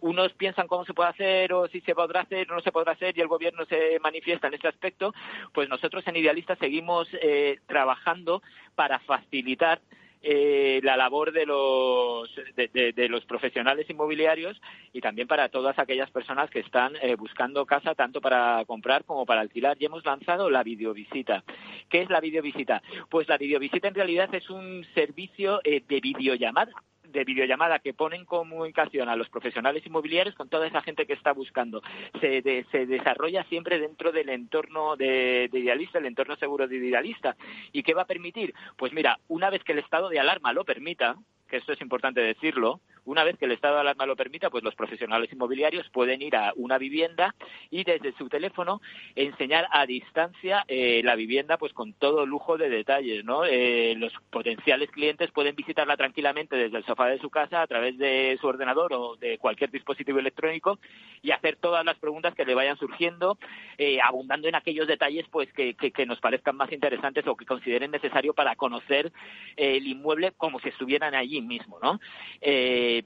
unos 0.00 0.34
piensan 0.34 0.66
cómo 0.66 0.84
se 0.84 0.92
puede 0.92 1.08
hacer 1.08 1.54
o 1.54 1.66
si 1.68 1.80
se 1.80 1.94
podrá 1.94 2.20
hacer 2.20 2.52
o 2.52 2.56
no 2.56 2.60
se 2.60 2.72
podrá 2.72 2.92
hacer 2.92 3.16
y 3.16 3.22
el 3.22 3.28
gobierno 3.28 3.64
se 3.64 3.98
manifiesta 4.00 4.48
en 4.48 4.54
este 4.54 4.68
aspecto, 4.68 5.14
pues 5.54 5.70
nosotros 5.70 6.06
en 6.06 6.16
Idealista 6.16 6.56
seguimos 6.56 7.08
eh, 7.22 7.60
trabajando 7.66 8.42
para 8.74 8.98
facilitar 8.98 9.80
eh, 10.22 10.80
la 10.82 10.96
labor 10.96 11.32
de 11.32 11.46
los, 11.46 12.30
de, 12.54 13.08
los 13.08 13.24
profesionales 13.24 13.88
inmobiliarios 13.90 14.60
y 14.92 15.00
también 15.00 15.26
para 15.26 15.48
todas 15.48 15.78
aquellas 15.78 16.10
personas 16.10 16.48
que 16.50 16.60
están 16.60 16.94
eh, 17.02 17.16
buscando 17.16 17.66
casa 17.66 17.94
tanto 17.94 18.20
para 18.20 18.64
comprar 18.66 19.04
como 19.04 19.26
para 19.26 19.40
alquilar. 19.40 19.76
Y 19.80 19.86
hemos 19.86 20.04
lanzado 20.04 20.50
la 20.50 20.62
videovisita. 20.62 21.44
¿Qué 21.88 22.02
es 22.02 22.10
la 22.10 22.20
videovisita? 22.20 22.82
Pues 23.08 23.28
la 23.28 23.38
videovisita 23.38 23.88
en 23.88 23.94
realidad 23.94 24.32
es 24.34 24.48
un 24.48 24.86
servicio 24.94 25.60
eh, 25.64 25.82
de 25.86 26.00
videollamada 26.00 26.72
de 27.12 27.24
videollamada 27.24 27.78
que 27.78 27.94
ponen 27.94 28.20
en 28.20 28.26
comunicación 28.26 29.08
a 29.08 29.16
los 29.16 29.28
profesionales 29.28 29.84
inmobiliarios 29.86 30.34
con 30.34 30.48
toda 30.48 30.66
esa 30.66 30.82
gente 30.82 31.06
que 31.06 31.12
está 31.12 31.32
buscando. 31.32 31.82
Se, 32.20 32.42
se 32.70 32.86
desarrolla 32.86 33.44
siempre 33.44 33.78
dentro 33.78 34.12
del 34.12 34.28
entorno 34.28 34.96
de, 34.96 35.48
de, 35.50 35.58
idealista, 35.58 35.98
el 35.98 36.06
entorno 36.06 36.36
seguro 36.36 36.68
de 36.68 36.76
idealista. 36.76 37.36
¿Y 37.72 37.82
qué 37.82 37.94
va 37.94 38.02
a 38.02 38.06
permitir? 38.06 38.54
Pues 38.76 38.92
mira, 38.92 39.18
una 39.28 39.50
vez 39.50 39.62
que 39.64 39.72
el 39.72 39.78
estado 39.78 40.08
de 40.08 40.20
alarma 40.20 40.52
lo 40.52 40.64
permita, 40.64 41.16
que 41.52 41.58
esto 41.58 41.74
es 41.74 41.82
importante 41.82 42.22
decirlo, 42.22 42.80
una 43.04 43.24
vez 43.24 43.36
que 43.36 43.44
el 43.44 43.52
estado 43.52 43.74
de 43.74 43.82
alarma 43.82 44.06
lo 44.06 44.16
permita, 44.16 44.48
pues 44.48 44.64
los 44.64 44.74
profesionales 44.74 45.30
inmobiliarios 45.30 45.86
pueden 45.90 46.22
ir 46.22 46.34
a 46.34 46.54
una 46.56 46.78
vivienda 46.78 47.34
y 47.68 47.84
desde 47.84 48.16
su 48.16 48.30
teléfono 48.30 48.80
enseñar 49.16 49.68
a 49.70 49.84
distancia 49.84 50.64
eh, 50.66 51.02
la 51.04 51.14
vivienda, 51.14 51.58
pues 51.58 51.74
con 51.74 51.92
todo 51.92 52.24
lujo 52.24 52.56
de 52.56 52.70
detalles, 52.70 53.22
¿no? 53.22 53.44
Eh, 53.44 53.94
los 53.98 54.14
potenciales 54.30 54.90
clientes 54.90 55.30
pueden 55.30 55.54
visitarla 55.54 55.98
tranquilamente 55.98 56.56
desde 56.56 56.78
el 56.78 56.86
sofá 56.86 57.08
de 57.08 57.18
su 57.18 57.28
casa 57.28 57.60
a 57.60 57.66
través 57.66 57.98
de 57.98 58.38
su 58.40 58.46
ordenador 58.46 58.94
o 58.94 59.16
de 59.16 59.36
cualquier 59.36 59.70
dispositivo 59.70 60.20
electrónico 60.20 60.78
y 61.20 61.32
hacer 61.32 61.56
todas 61.56 61.84
las 61.84 61.98
preguntas 61.98 62.34
que 62.34 62.46
le 62.46 62.54
vayan 62.54 62.78
surgiendo, 62.78 63.36
eh, 63.76 63.98
abundando 64.02 64.48
en 64.48 64.54
aquellos 64.54 64.88
detalles, 64.88 65.26
pues 65.30 65.52
que, 65.52 65.74
que, 65.74 66.06
nos 66.06 66.18
parezcan 66.18 66.56
más 66.56 66.72
interesantes 66.72 67.26
o 67.26 67.36
que 67.36 67.44
consideren 67.44 67.90
necesario 67.90 68.32
para 68.32 68.56
conocer 68.56 69.12
el 69.56 69.86
inmueble 69.86 70.32
como 70.32 70.58
si 70.58 70.70
estuvieran 70.70 71.14
allí 71.14 71.41
mismo, 71.46 71.78
¿no? 71.82 72.00
Eh, 72.40 73.04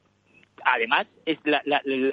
además, 0.65 1.07
es 1.25 1.39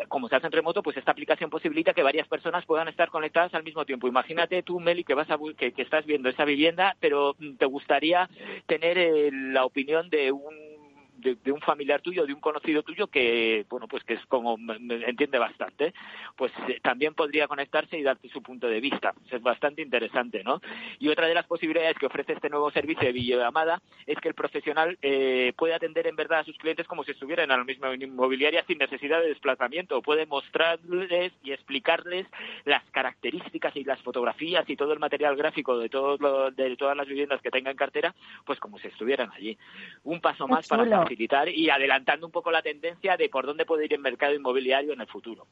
como 0.08 0.28
se 0.28 0.36
hace 0.36 0.48
en 0.48 0.52
remoto, 0.52 0.84
pues 0.84 0.98
esta 0.98 1.12
aplicación 1.12 1.50
posibilita 1.50 1.94
que 1.94 2.04
varias 2.04 2.28
personas 2.28 2.66
puedan 2.66 2.88
estar 2.88 3.10
conectadas 3.10 3.54
al 3.54 3.64
mismo 3.64 3.86
tiempo. 3.86 4.08
Imagínate 4.08 4.64
tú, 4.64 4.80
Meli, 4.80 5.04
que 5.04 5.14
vas 5.14 5.30
a 5.30 5.38
que, 5.58 5.72
que 5.72 5.82
estás 5.82 6.06
viendo 6.06 6.30
esa 6.30 6.46
vivienda, 6.46 6.96
pero 7.00 7.36
te 7.58 7.66
gustaría 7.66 8.30
tener 8.66 8.98
eh, 8.98 9.30
la 9.32 9.66
opinión 9.66 10.10
de 10.10 10.32
un 10.32 10.73
de, 11.18 11.52
un 11.52 11.62
familiar 11.62 12.02
tuyo, 12.02 12.26
de 12.26 12.34
un 12.34 12.40
conocido 12.40 12.84
tuyo 12.84 13.08
que, 13.08 13.66
bueno, 13.70 13.88
pues 13.88 14.04
que 14.04 14.14
es 14.14 14.26
como 14.28 14.58
entiende 14.58 15.40
bastante, 15.40 15.94
pues 16.36 16.52
eh, 16.68 16.80
también 16.82 17.14
podría 17.14 17.48
conectarse 17.48 17.98
y 17.98 18.04
darte 18.04 18.30
su 18.30 18.42
punto 18.42 18.68
de 18.68 18.80
vista. 18.80 19.14
es 19.30 19.42
bastante 19.42 19.82
interesante, 19.82 20.44
¿no? 20.44 20.62
Y 21.00 21.10
otra 21.10 21.28
de 21.28 21.34
las 21.34 21.46
posibilidades 21.46 21.98
que 21.98 22.06
ofrece 22.06 22.34
este 22.34 22.50
nuevo 22.50 22.72
servicio 22.72 23.06
de 23.06 23.12
videollamada 23.12 23.82
es 24.06 24.18
que 24.20 24.30
el 24.30 24.34
profesional 24.34 24.98
eh, 25.02 25.54
puede 25.58 25.74
atender 25.74 26.08
en 26.08 26.16
verdad 26.16 26.40
a 26.40 26.44
sus 26.44 26.58
clientes 26.58 26.88
como 26.88 27.04
si 27.04 27.12
estuvieran 27.12 27.50
en 27.50 27.58
la 27.58 27.64
misma 27.64 27.94
inmobiliaria 27.94 28.64
sin 28.66 28.78
necesidad 28.78 29.22
de 29.22 29.30
desplazamiento. 29.30 30.02
Puede 30.02 30.26
mostrarles 30.26 31.34
y 31.44 31.52
explicarles 31.52 32.28
las 32.66 32.84
características 32.92 33.76
y 33.76 33.84
las 33.84 34.02
fotografías 34.02 34.70
y 34.70 34.76
todo 34.76 34.94
el 34.94 35.00
material 35.00 35.36
gráfico 35.36 35.78
de, 35.78 35.90
todo 35.90 36.52
de 36.52 36.76
todas 36.76 36.98
las 36.98 37.08
viviendas 37.08 37.42
que 37.42 37.52
tenga 37.52 37.72
en 37.72 37.78
cartera, 37.78 38.14
pues 38.46 38.60
como 38.60 38.80
si 38.80 38.88
estuvieran 38.88 39.32
allí. 39.32 39.58
Un 40.04 40.20
paso 40.20 40.48
más 40.48 40.68
para 40.68 40.86
y 41.10 41.70
adelantando 41.70 42.26
un 42.26 42.32
poco 42.32 42.52
la 42.52 42.62
tendencia 42.62 43.18
de 43.18 43.30
por 43.30 43.46
dónde 43.46 43.66
puede 43.66 43.86
ir 43.86 43.94
el 43.94 44.00
mercado 44.00 44.34
inmobiliario 44.34 44.94
en 44.94 45.02
el 45.02 45.08
futuro. 45.08 45.48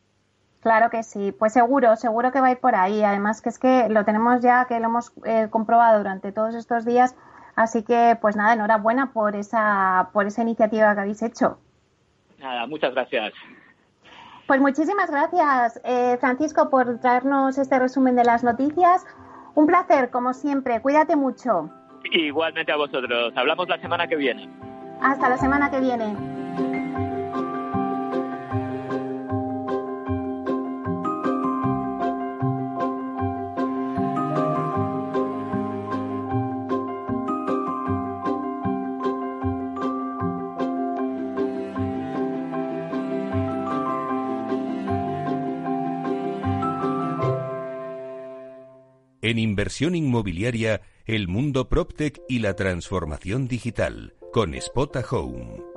Claro 0.62 0.91
que 0.91 1.01
sí, 1.01 1.31
pues 1.31 1.53
seguro, 1.53 1.96
seguro 1.96 2.31
que 2.31 2.39
va 2.39 2.48
a 2.48 2.51
ir 2.51 2.60
por 2.60 2.75
ahí. 2.75 3.03
Además 3.03 3.41
que 3.41 3.50
es 3.50 3.58
que 3.58 3.89
lo 3.89 4.05
tenemos 4.05 4.41
ya, 4.41 4.65
que 4.65 4.79
lo 4.79 4.86
hemos 4.86 5.12
eh, 5.25 5.48
comprobado 5.50 5.98
durante 5.98 6.31
todos 6.31 6.53
estos 6.53 6.86
días. 6.86 7.15
Así 7.55 7.84
que, 7.84 8.17
pues 8.22 8.36
nada, 8.36 8.53
enhorabuena 8.53 9.12
por 9.12 9.36
esa, 9.36 10.10
por 10.13 10.27
esa 10.27 10.43
iniciativa 10.43 10.93
que 10.93 11.01
habéis 11.01 11.22
hecho. 11.24 11.58
Nada, 12.39 12.67
muchas 12.67 12.93
gracias. 12.93 13.34
Pues 14.48 14.62
muchísimas 14.62 15.10
gracias, 15.10 15.81
eh, 15.84 16.17
Francisco, 16.20 16.70
por 16.70 17.00
traernos 17.00 17.58
este 17.58 17.79
resumen 17.79 18.15
de 18.15 18.24
las 18.24 18.43
noticias. 18.43 19.05
Un 19.55 19.65
placer, 19.65 20.12
como 20.12 20.34
siempre. 20.34 20.81
Cuídate 20.81 21.15
mucho. 21.15 21.70
Igualmente 22.12 22.72
a 22.72 22.77
vosotros. 22.77 23.34
Hablamos 23.36 23.67
la 23.67 23.79
semana 23.79 24.08
que 24.08 24.15
viene. 24.15 24.50
Hasta 25.01 25.29
la 25.29 25.38
semana 25.38 25.70
que 25.70 25.79
viene. 25.79 26.15
En 49.24 49.39
inversión 49.39 49.96
inmobiliaria, 49.96 50.81
el 51.05 51.27
mundo 51.29 51.70
PropTech 51.70 52.22
y 52.27 52.39
la 52.39 52.55
transformación 52.55 53.48
digital, 53.48 54.15
con 54.31 54.55
Spota 54.61 55.03
Home. 55.11 55.70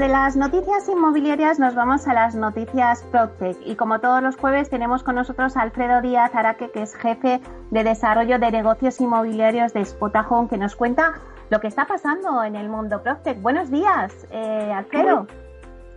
Pues 0.00 0.08
de 0.08 0.16
las 0.16 0.34
noticias 0.34 0.88
inmobiliarias 0.88 1.58
nos 1.58 1.74
vamos 1.74 2.08
a 2.08 2.14
las 2.14 2.34
noticias 2.34 3.02
PropTech 3.10 3.58
y 3.66 3.76
como 3.76 4.00
todos 4.00 4.22
los 4.22 4.34
jueves 4.34 4.70
tenemos 4.70 5.02
con 5.02 5.16
nosotros 5.16 5.58
a 5.58 5.60
Alfredo 5.60 6.00
Díaz 6.00 6.34
Araque, 6.34 6.70
que 6.70 6.80
es 6.80 6.94
jefe 6.96 7.38
de 7.70 7.84
desarrollo 7.84 8.38
de 8.38 8.50
negocios 8.50 8.98
inmobiliarios 8.98 9.74
de 9.74 9.84
Spotahome, 9.84 10.48
que 10.48 10.56
nos 10.56 10.74
cuenta 10.74 11.20
lo 11.50 11.60
que 11.60 11.66
está 11.66 11.84
pasando 11.84 12.42
en 12.44 12.56
el 12.56 12.70
mundo 12.70 13.02
PropTech. 13.02 13.42
Buenos 13.42 13.70
días, 13.70 14.26
eh, 14.30 14.72
Alfredo. 14.74 15.26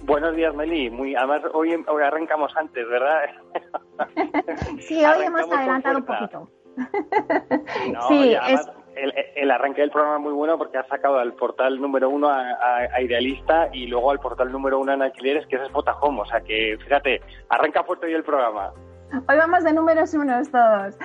buenos 0.01 0.35
días, 0.35 0.53
Meli. 0.53 0.89
Muy, 0.89 1.15
además, 1.15 1.41
hoy, 1.53 1.73
arrancamos 2.05 2.51
antes, 2.57 2.85
¿verdad? 2.89 3.21
sí, 4.81 5.01
hoy 5.05 5.23
hemos 5.25 5.49
adelantado 5.49 5.99
un 5.99 6.05
poquito. 6.05 6.49
sí, 8.09 8.35
es 8.49 8.69
el, 8.95 9.51
arranque 9.51 9.81
del 9.81 9.91
programa 9.91 10.17
es 10.17 10.21
muy 10.21 10.33
bueno 10.33 10.57
porque 10.57 10.77
ha 10.77 10.87
sacado 10.87 11.19
al 11.19 11.33
portal 11.33 11.79
número 11.79 12.09
uno 12.09 12.29
a, 12.29 13.01
Idealista 13.01 13.69
y 13.73 13.87
luego 13.87 14.11
al 14.11 14.19
portal 14.19 14.51
número 14.51 14.79
uno 14.79 14.93
en 14.93 15.01
alquileres, 15.01 15.45
que 15.47 15.55
es 15.55 15.67
Spotahome. 15.67 16.21
O 16.21 16.25
sea 16.25 16.41
que, 16.41 16.77
fíjate, 16.83 17.21
arranca 17.49 17.83
fuerte 17.83 18.07
hoy 18.07 18.13
el 18.13 18.23
programa. 18.23 18.71
Hoy 19.13 19.37
vamos 19.37 19.63
de 19.63 19.73
números 19.73 20.13
unos 20.13 20.49
todos. 20.49 20.97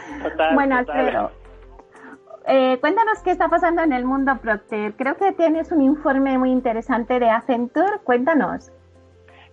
bueno, 0.54 0.76
Alfredo, 0.76 1.30
eh, 2.46 2.78
cuéntanos 2.80 3.22
qué 3.22 3.30
está 3.30 3.48
pasando 3.48 3.82
en 3.82 3.92
el 3.92 4.04
mundo 4.04 4.38
Procter. 4.40 4.94
Creo 4.96 5.16
que 5.16 5.32
tienes 5.32 5.70
un 5.70 5.82
informe 5.82 6.38
muy 6.38 6.50
interesante 6.50 7.18
de 7.18 7.28
Accenture. 7.28 7.98
Cuéntanos. 8.04 8.72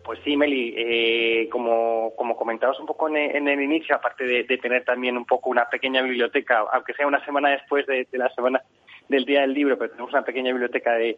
Pues 0.05 0.19
sí, 0.23 0.37
Meli, 0.37 0.75
eh, 0.77 1.49
como, 1.51 2.13
como 2.15 2.37
comentabas 2.37 2.79
un 2.79 2.85
poco 2.85 3.09
en, 3.09 3.47
el 3.47 3.59
inicio, 3.59 3.95
aparte 3.95 4.23
de, 4.23 4.43
tener 4.59 4.85
también 4.85 5.17
un 5.17 5.25
poco 5.25 5.49
una 5.49 5.67
pequeña 5.67 6.03
biblioteca, 6.03 6.63
aunque 6.71 6.93
sea 6.93 7.07
una 7.07 7.25
semana 7.25 7.49
después 7.49 7.87
de, 7.87 8.07
la 8.11 8.29
semana 8.29 8.61
del 9.09 9.25
Día 9.25 9.41
del 9.41 9.55
Libro, 9.55 9.79
pero 9.79 9.89
tenemos 9.89 10.11
una 10.11 10.23
pequeña 10.23 10.51
biblioteca 10.51 10.93
de, 10.93 11.17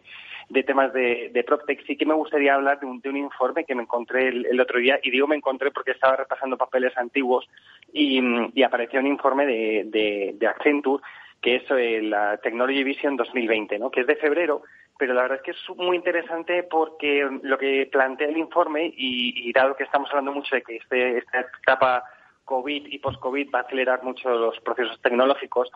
temas 0.64 0.90
de, 0.94 1.30
de 1.34 1.44
PropTech, 1.44 1.84
sí 1.84 1.98
que 1.98 2.06
me 2.06 2.14
gustaría 2.14 2.54
hablar 2.54 2.80
de 2.80 2.86
un, 2.86 2.98
de 3.00 3.10
un 3.10 3.18
informe 3.18 3.66
que 3.66 3.74
me 3.74 3.82
encontré 3.82 4.28
el, 4.28 4.58
otro 4.58 4.78
día, 4.78 4.98
y 5.02 5.10
digo 5.10 5.26
me 5.26 5.36
encontré 5.36 5.70
porque 5.70 5.90
estaba 5.90 6.16
repasando 6.16 6.56
papeles 6.56 6.96
antiguos 6.96 7.46
y, 7.92 8.22
y 8.54 8.62
apareció 8.62 9.00
un 9.00 9.06
informe 9.06 9.44
de, 9.44 10.34
de, 10.38 10.46
Accenture 10.46 11.02
que 11.42 11.56
es 11.56 12.04
la 12.04 12.38
Technology 12.38 12.82
Vision 12.82 13.16
2020, 13.16 13.78
¿no? 13.78 13.90
que 13.90 14.00
es 14.00 14.06
de 14.06 14.16
febrero, 14.16 14.62
pero 14.98 15.14
la 15.14 15.22
verdad 15.22 15.38
es 15.38 15.44
que 15.44 15.50
es 15.52 15.76
muy 15.76 15.96
interesante 15.96 16.64
porque 16.64 17.26
lo 17.42 17.56
que 17.56 17.88
plantea 17.90 18.28
el 18.28 18.36
informe, 18.36 18.92
y, 18.96 19.50
dado 19.52 19.76
que 19.76 19.84
estamos 19.84 20.10
hablando 20.10 20.32
mucho 20.32 20.56
de 20.56 20.62
que 20.62 20.76
este, 20.76 21.18
esta 21.18 21.40
etapa 21.62 22.04
COVID 22.44 22.86
y 22.86 22.98
post-COVID 22.98 23.50
va 23.54 23.60
a 23.60 23.62
acelerar 23.62 24.02
mucho 24.02 24.28
los 24.30 24.58
procesos 24.60 25.00
tecnológicos, 25.00 25.70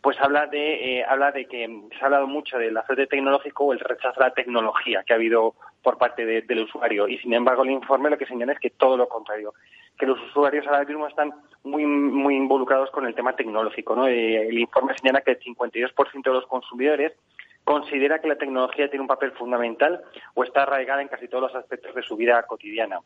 pues 0.00 0.16
habla 0.20 0.46
de, 0.46 1.00
eh, 1.00 1.04
habla 1.04 1.32
de 1.32 1.46
que 1.46 1.66
se 1.90 2.02
ha 2.02 2.06
hablado 2.06 2.26
mucho 2.26 2.58
del 2.58 2.76
aceite 2.76 3.06
tecnológico 3.06 3.64
o 3.64 3.72
el 3.72 3.80
rechazo 3.80 4.20
a 4.20 4.28
la 4.28 4.34
tecnología 4.34 5.04
que 5.04 5.12
ha 5.12 5.16
habido 5.16 5.54
por 5.82 5.98
parte 5.98 6.24
del 6.24 6.60
usuario. 6.60 7.08
Y 7.08 7.18
sin 7.18 7.34
embargo, 7.34 7.64
el 7.64 7.70
informe 7.70 8.10
lo 8.10 8.18
que 8.18 8.26
señala 8.26 8.52
es 8.52 8.58
que 8.58 8.70
todo 8.70 8.96
lo 8.96 9.08
contrario, 9.08 9.52
que 9.98 10.06
los 10.06 10.20
usuarios 10.20 10.66
ahora 10.66 10.84
mismo 10.84 11.06
están 11.06 11.32
muy, 11.64 11.84
muy 11.84 12.36
involucrados 12.36 12.90
con 12.90 13.06
el 13.06 13.14
tema 13.14 13.36
tecnológico. 13.36 13.94
¿no? 13.94 14.06
Eh, 14.06 14.48
el 14.48 14.58
informe 14.58 14.96
señala 14.96 15.20
que 15.20 15.32
el 15.32 15.40
52% 15.40 16.22
de 16.22 16.30
los 16.30 16.46
consumidores 16.46 17.12
considera 17.64 18.20
que 18.20 18.28
la 18.28 18.36
tecnología 18.36 18.88
tiene 18.88 19.02
un 19.02 19.08
papel 19.08 19.32
fundamental 19.32 20.02
o 20.34 20.44
está 20.44 20.62
arraigada 20.62 21.02
en 21.02 21.08
casi 21.08 21.28
todos 21.28 21.52
los 21.52 21.54
aspectos 21.54 21.94
de 21.94 22.02
su 22.02 22.16
vida 22.16 22.42
cotidiana. 22.44 23.00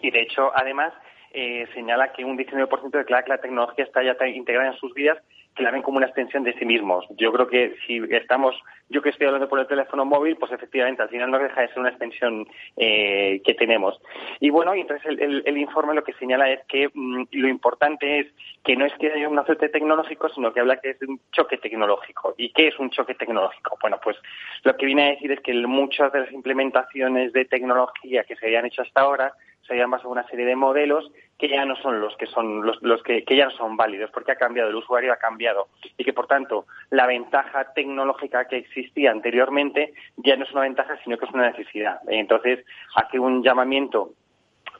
Y 0.00 0.10
de 0.10 0.22
hecho, 0.22 0.50
además, 0.54 0.92
eh, 1.32 1.66
señala 1.74 2.12
que 2.12 2.24
un 2.24 2.36
19% 2.36 2.90
declara 2.90 3.22
que 3.22 3.30
la 3.30 3.40
tecnología 3.40 3.84
está 3.84 4.02
ya 4.02 4.16
integrada 4.26 4.72
en 4.72 4.78
sus 4.78 4.92
vidas 4.94 5.18
que 5.54 5.62
la 5.62 5.70
ven 5.70 5.82
como 5.82 5.98
una 5.98 6.06
extensión 6.06 6.44
de 6.44 6.54
sí 6.54 6.64
mismos. 6.64 7.04
Yo 7.18 7.32
creo 7.32 7.46
que 7.46 7.76
si 7.86 7.98
estamos, 8.10 8.54
yo 8.88 9.02
que 9.02 9.10
estoy 9.10 9.26
hablando 9.26 9.48
por 9.48 9.60
el 9.60 9.66
teléfono 9.66 10.04
móvil, 10.04 10.36
pues 10.36 10.52
efectivamente 10.52 11.02
al 11.02 11.10
final 11.10 11.30
no 11.30 11.38
deja 11.38 11.60
de 11.60 11.68
ser 11.68 11.78
una 11.78 11.90
extensión 11.90 12.46
eh, 12.76 13.40
que 13.44 13.54
tenemos. 13.54 14.00
Y 14.40 14.50
bueno, 14.50 14.74
entonces 14.74 15.06
el, 15.18 15.58
informe 15.58 15.94
lo 15.94 16.04
que 16.04 16.14
señala 16.14 16.50
es 16.50 16.60
que 16.66 16.88
mm, 16.92 17.24
lo 17.32 17.48
importante 17.48 18.20
es 18.20 18.26
que 18.64 18.76
no 18.76 18.86
es 18.86 18.92
que 18.94 19.12
haya 19.12 19.28
un 19.28 19.38
aceite 19.38 19.68
tecnológico, 19.68 20.28
sino 20.30 20.52
que 20.52 20.60
habla 20.60 20.80
que 20.80 20.90
es 20.90 21.02
un 21.02 21.20
choque 21.32 21.58
tecnológico. 21.58 22.34
¿Y 22.38 22.52
qué 22.52 22.68
es 22.68 22.78
un 22.78 22.90
choque 22.90 23.14
tecnológico? 23.14 23.76
Bueno, 23.80 23.98
pues 24.02 24.16
lo 24.64 24.76
que 24.76 24.86
viene 24.86 25.02
a 25.02 25.10
decir 25.10 25.32
es 25.32 25.40
que 25.40 25.52
muchas 25.54 26.12
de 26.12 26.20
las 26.20 26.32
implementaciones 26.32 27.32
de 27.32 27.44
tecnología 27.44 28.24
que 28.24 28.36
se 28.36 28.46
habían 28.46 28.66
hecho 28.66 28.82
hasta 28.82 29.02
ahora 29.02 29.32
se 29.66 29.72
habían 29.72 29.90
basado 29.90 30.10
en 30.10 30.18
una 30.18 30.28
serie 30.28 30.46
de 30.46 30.56
modelos 30.56 31.10
que 31.38 31.48
ya 31.48 31.64
no 31.64 31.76
son 31.76 32.00
los 32.00 32.16
que 32.16 32.26
son 32.26 32.64
los, 32.64 32.80
los 32.82 33.02
que, 33.02 33.24
que, 33.24 33.36
ya 33.36 33.46
no 33.46 33.50
son 33.52 33.76
válidos 33.76 34.10
porque 34.10 34.32
ha 34.32 34.36
cambiado 34.36 34.70
el 34.70 34.76
usuario 34.76 35.12
ha 35.12 35.16
cambiado 35.16 35.68
y 35.96 36.04
que 36.04 36.12
por 36.12 36.26
tanto 36.26 36.66
la 36.90 37.06
ventaja 37.06 37.72
tecnológica 37.74 38.46
que 38.46 38.58
existía 38.58 39.10
anteriormente 39.10 39.92
ya 40.16 40.36
no 40.36 40.44
es 40.44 40.52
una 40.52 40.62
ventaja 40.62 40.98
sino 41.04 41.18
que 41.18 41.24
es 41.24 41.32
una 41.32 41.50
necesidad 41.50 42.00
entonces 42.08 42.64
hace 42.94 43.18
un 43.18 43.42
llamamiento 43.42 44.12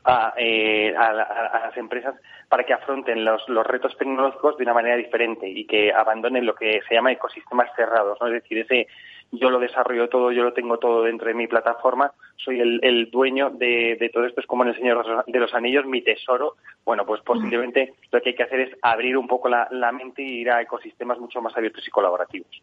a, 0.04 0.34
eh, 0.36 0.94
a, 0.96 1.12
las 1.12 1.76
empresas 1.76 2.14
para 2.48 2.64
que 2.64 2.72
afronten 2.72 3.24
los, 3.24 3.48
los, 3.48 3.66
retos 3.66 3.96
tecnológicos 3.96 4.56
de 4.56 4.64
una 4.64 4.74
manera 4.74 4.96
diferente 4.96 5.48
y 5.48 5.64
que 5.64 5.92
abandonen 5.92 6.44
lo 6.44 6.54
que 6.54 6.80
se 6.88 6.94
llama 6.94 7.12
ecosistemas 7.12 7.70
cerrados, 7.76 8.18
¿no? 8.20 8.26
Es 8.26 8.42
decir, 8.42 8.58
ese 8.58 8.88
yo 9.32 9.48
lo 9.50 9.58
desarrollo 9.58 10.08
todo, 10.10 10.30
yo 10.30 10.44
lo 10.44 10.52
tengo 10.52 10.78
todo 10.78 11.04
dentro 11.04 11.28
de 11.28 11.34
mi 11.34 11.46
plataforma, 11.46 12.12
soy 12.36 12.60
el, 12.60 13.10
dueño 13.10 13.50
de, 13.50 14.10
todo 14.12 14.26
esto, 14.26 14.40
es 14.40 14.46
como 14.46 14.62
en 14.62 14.70
el 14.70 14.76
Señor 14.76 15.24
de 15.26 15.38
los 15.40 15.54
Anillos, 15.54 15.86
mi 15.86 16.02
tesoro. 16.02 16.56
Bueno, 16.84 17.06
pues 17.06 17.22
posiblemente 17.22 17.94
lo 18.10 18.20
que 18.20 18.30
hay 18.30 18.34
que 18.34 18.42
hacer 18.42 18.60
es 18.60 18.76
abrir 18.82 19.16
un 19.16 19.26
poco 19.26 19.48
la, 19.48 19.92
mente 19.92 20.22
y 20.22 20.40
ir 20.40 20.50
a 20.50 20.60
ecosistemas 20.60 21.18
mucho 21.18 21.40
más 21.40 21.56
abiertos 21.56 21.86
y 21.86 21.90
colaborativos. 21.90 22.62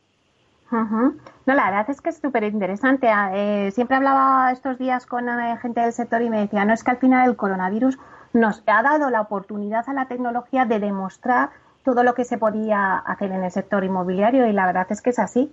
No, 0.72 1.16
la 1.46 1.66
verdad 1.66 1.90
es 1.90 2.00
que 2.00 2.10
es 2.10 2.22
súper 2.22 2.44
interesante. 2.44 3.10
Ah, 3.10 3.32
eh, 3.34 3.72
siempre 3.72 3.98
hablaba 3.98 4.52
estos 4.52 4.78
días 4.78 5.08
con 5.08 5.28
eh, 5.28 5.58
gente 5.60 5.82
del 5.82 5.94
sector 5.94 6.22
y 6.22 6.30
me 6.30 6.42
decía, 6.42 6.64
no 6.66 6.74
es 6.74 6.84
que 6.84 6.92
al 6.92 6.98
final 6.98 7.28
el 7.28 7.36
coronavirus 7.36 7.98
nos 8.34 8.62
ha 8.68 8.84
dado 8.84 9.10
la 9.10 9.22
oportunidad 9.22 9.90
a 9.90 9.94
la 9.94 10.08
tecnología 10.08 10.66
de 10.66 10.80
demostrar 10.80 11.50
todo 11.84 12.04
lo 12.04 12.14
que 12.14 12.24
se 12.24 12.38
podía 12.38 12.98
hacer 12.98 13.32
en 13.32 13.44
el 13.44 13.50
sector 13.50 13.84
inmobiliario 13.84 14.46
y 14.46 14.54
la 14.54 14.68
verdad 14.68 14.86
es 14.92 15.02
que 15.02 15.10
es 15.10 15.18
así. 15.18 15.52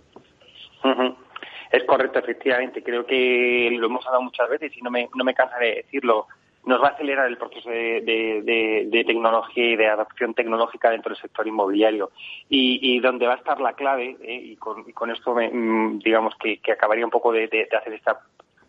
Es 1.70 1.84
correcto, 1.84 2.18
efectivamente. 2.18 2.82
Creo 2.82 3.06
que 3.06 3.70
lo 3.72 3.86
hemos 3.86 4.06
hablado 4.06 4.22
muchas 4.22 4.48
veces 4.48 4.76
y 4.76 4.82
no 4.82 4.90
me, 4.90 5.08
no 5.14 5.24
me 5.24 5.34
cansa 5.34 5.58
de 5.58 5.76
decirlo. 5.76 6.26
Nos 6.64 6.82
va 6.82 6.88
a 6.88 6.90
acelerar 6.92 7.28
el 7.28 7.38
proceso 7.38 7.70
de, 7.70 9.04
tecnología 9.06 9.64
y 9.64 9.76
de 9.76 9.86
adopción 9.86 10.34
tecnológica 10.34 10.90
dentro 10.90 11.10
del 11.10 11.20
sector 11.20 11.46
inmobiliario. 11.46 12.10
Y, 12.48 12.98
donde 13.00 13.26
va 13.26 13.34
a 13.34 13.36
estar 13.36 13.60
la 13.60 13.74
clave, 13.74 14.16
eh, 14.22 14.40
y, 14.42 14.56
con, 14.56 15.10
esto 15.10 15.34
mm, 15.34 15.98
digamos 16.00 16.34
que, 16.36 16.60
acabaría 16.72 17.04
un 17.04 17.10
poco 17.10 17.32
de, 17.32 17.68
hacer 17.78 17.92
esta 17.92 18.20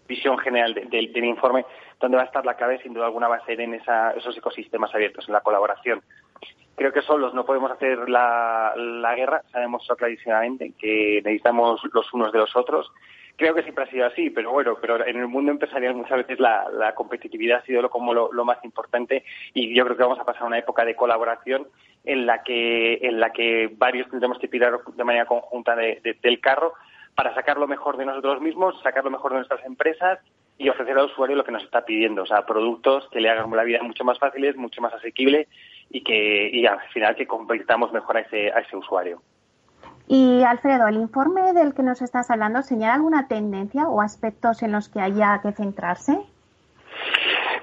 visión 0.07 0.37
general 0.37 0.73
del 0.73 1.25
informe, 1.25 1.65
donde 1.99 2.17
va 2.17 2.23
a 2.23 2.27
estar 2.27 2.45
la 2.45 2.55
clave, 2.55 2.81
sin 2.81 2.93
duda 2.93 3.05
alguna, 3.05 3.27
va 3.27 3.37
a 3.37 3.45
ser 3.45 3.59
en 3.59 3.73
esos 3.73 4.37
ecosistemas 4.37 4.93
abiertos, 4.93 5.27
en 5.27 5.33
la 5.33 5.41
colaboración 5.41 6.01
creo 6.77 6.93
que 6.93 7.01
solos 7.01 7.33
no 7.33 7.43
podemos 7.43 7.71
hacer 7.71 8.07
la, 8.07 8.71
guerra. 9.15 9.41
Sabemos 9.51 9.85
clarísimamente 9.97 10.73
que 10.79 11.21
necesitamos 11.25 11.81
los 11.91 12.13
unos 12.13 12.31
de 12.31 12.37
los 12.37 12.55
otros. 12.55 12.91
Creo 13.35 13.55
que 13.55 13.63
siempre 13.63 13.83
ha 13.83 13.89
sido 13.89 14.05
así, 14.05 14.29
pero 14.29 14.51
bueno, 14.51 14.77
pero 14.79 15.05
en 15.05 15.17
el 15.17 15.27
mundo 15.27 15.51
empresarial 15.51 15.95
muchas 15.95 16.19
veces 16.19 16.39
la, 16.39 16.93
competitividad 16.95 17.59
ha 17.59 17.65
sido 17.65 17.81
lo, 17.81 17.89
como 17.89 18.13
lo, 18.13 18.45
más 18.45 18.63
importante 18.63 19.23
y 19.53 19.75
yo 19.75 19.85
creo 19.85 19.97
que 19.97 20.03
vamos 20.03 20.19
a 20.19 20.25
pasar 20.25 20.43
una 20.43 20.59
época 20.59 20.85
de 20.85 20.95
colaboración 20.95 21.67
en 22.03 22.25
la 22.25 22.43
que 22.43 22.99
en 23.01 23.19
la 23.19 23.31
que 23.31 23.69
varios 23.75 24.09
tendremos 24.09 24.39
que 24.39 24.47
tirar 24.47 24.79
de 24.83 25.03
manera 25.03 25.25
conjunta 25.25 25.75
del 25.75 26.39
carro 26.41 26.73
para 27.15 27.33
sacar 27.33 27.57
lo 27.57 27.67
mejor 27.67 27.97
de 27.97 28.05
nosotros 28.05 28.41
mismos, 28.41 28.79
sacar 28.81 29.03
lo 29.03 29.11
mejor 29.11 29.31
de 29.31 29.37
nuestras 29.37 29.63
empresas 29.65 30.19
y 30.57 30.69
ofrecer 30.69 30.97
al 30.97 31.05
usuario 31.05 31.35
lo 31.35 31.43
que 31.43 31.51
nos 31.51 31.63
está 31.63 31.85
pidiendo, 31.85 32.23
o 32.23 32.25
sea, 32.25 32.45
productos 32.45 33.07
que 33.11 33.21
le 33.21 33.29
hagan 33.29 33.51
la 33.55 33.63
vida 33.63 33.83
mucho 33.83 34.03
más 34.03 34.17
fácil, 34.17 34.55
mucho 34.55 34.81
más 34.81 34.93
asequible 34.93 35.47
y 35.89 36.03
que 36.03 36.49
y 36.51 36.65
al 36.65 36.79
final 36.93 37.15
que 37.15 37.27
convirtamos 37.27 37.91
mejor 37.91 38.17
a 38.17 38.21
ese, 38.21 38.51
a 38.51 38.59
ese 38.59 38.75
usuario. 38.75 39.21
Y 40.07 40.41
Alfredo, 40.43 40.87
¿el 40.87 40.95
informe 40.95 41.53
del 41.53 41.73
que 41.73 41.83
nos 41.83 42.01
estás 42.01 42.31
hablando 42.31 42.61
señala 42.61 42.93
alguna 42.93 43.27
tendencia 43.27 43.89
o 43.89 44.01
aspectos 44.01 44.63
en 44.63 44.71
los 44.71 44.87
que 44.87 45.01
haya 45.01 45.41
que 45.41 45.51
centrarse? 45.51 46.17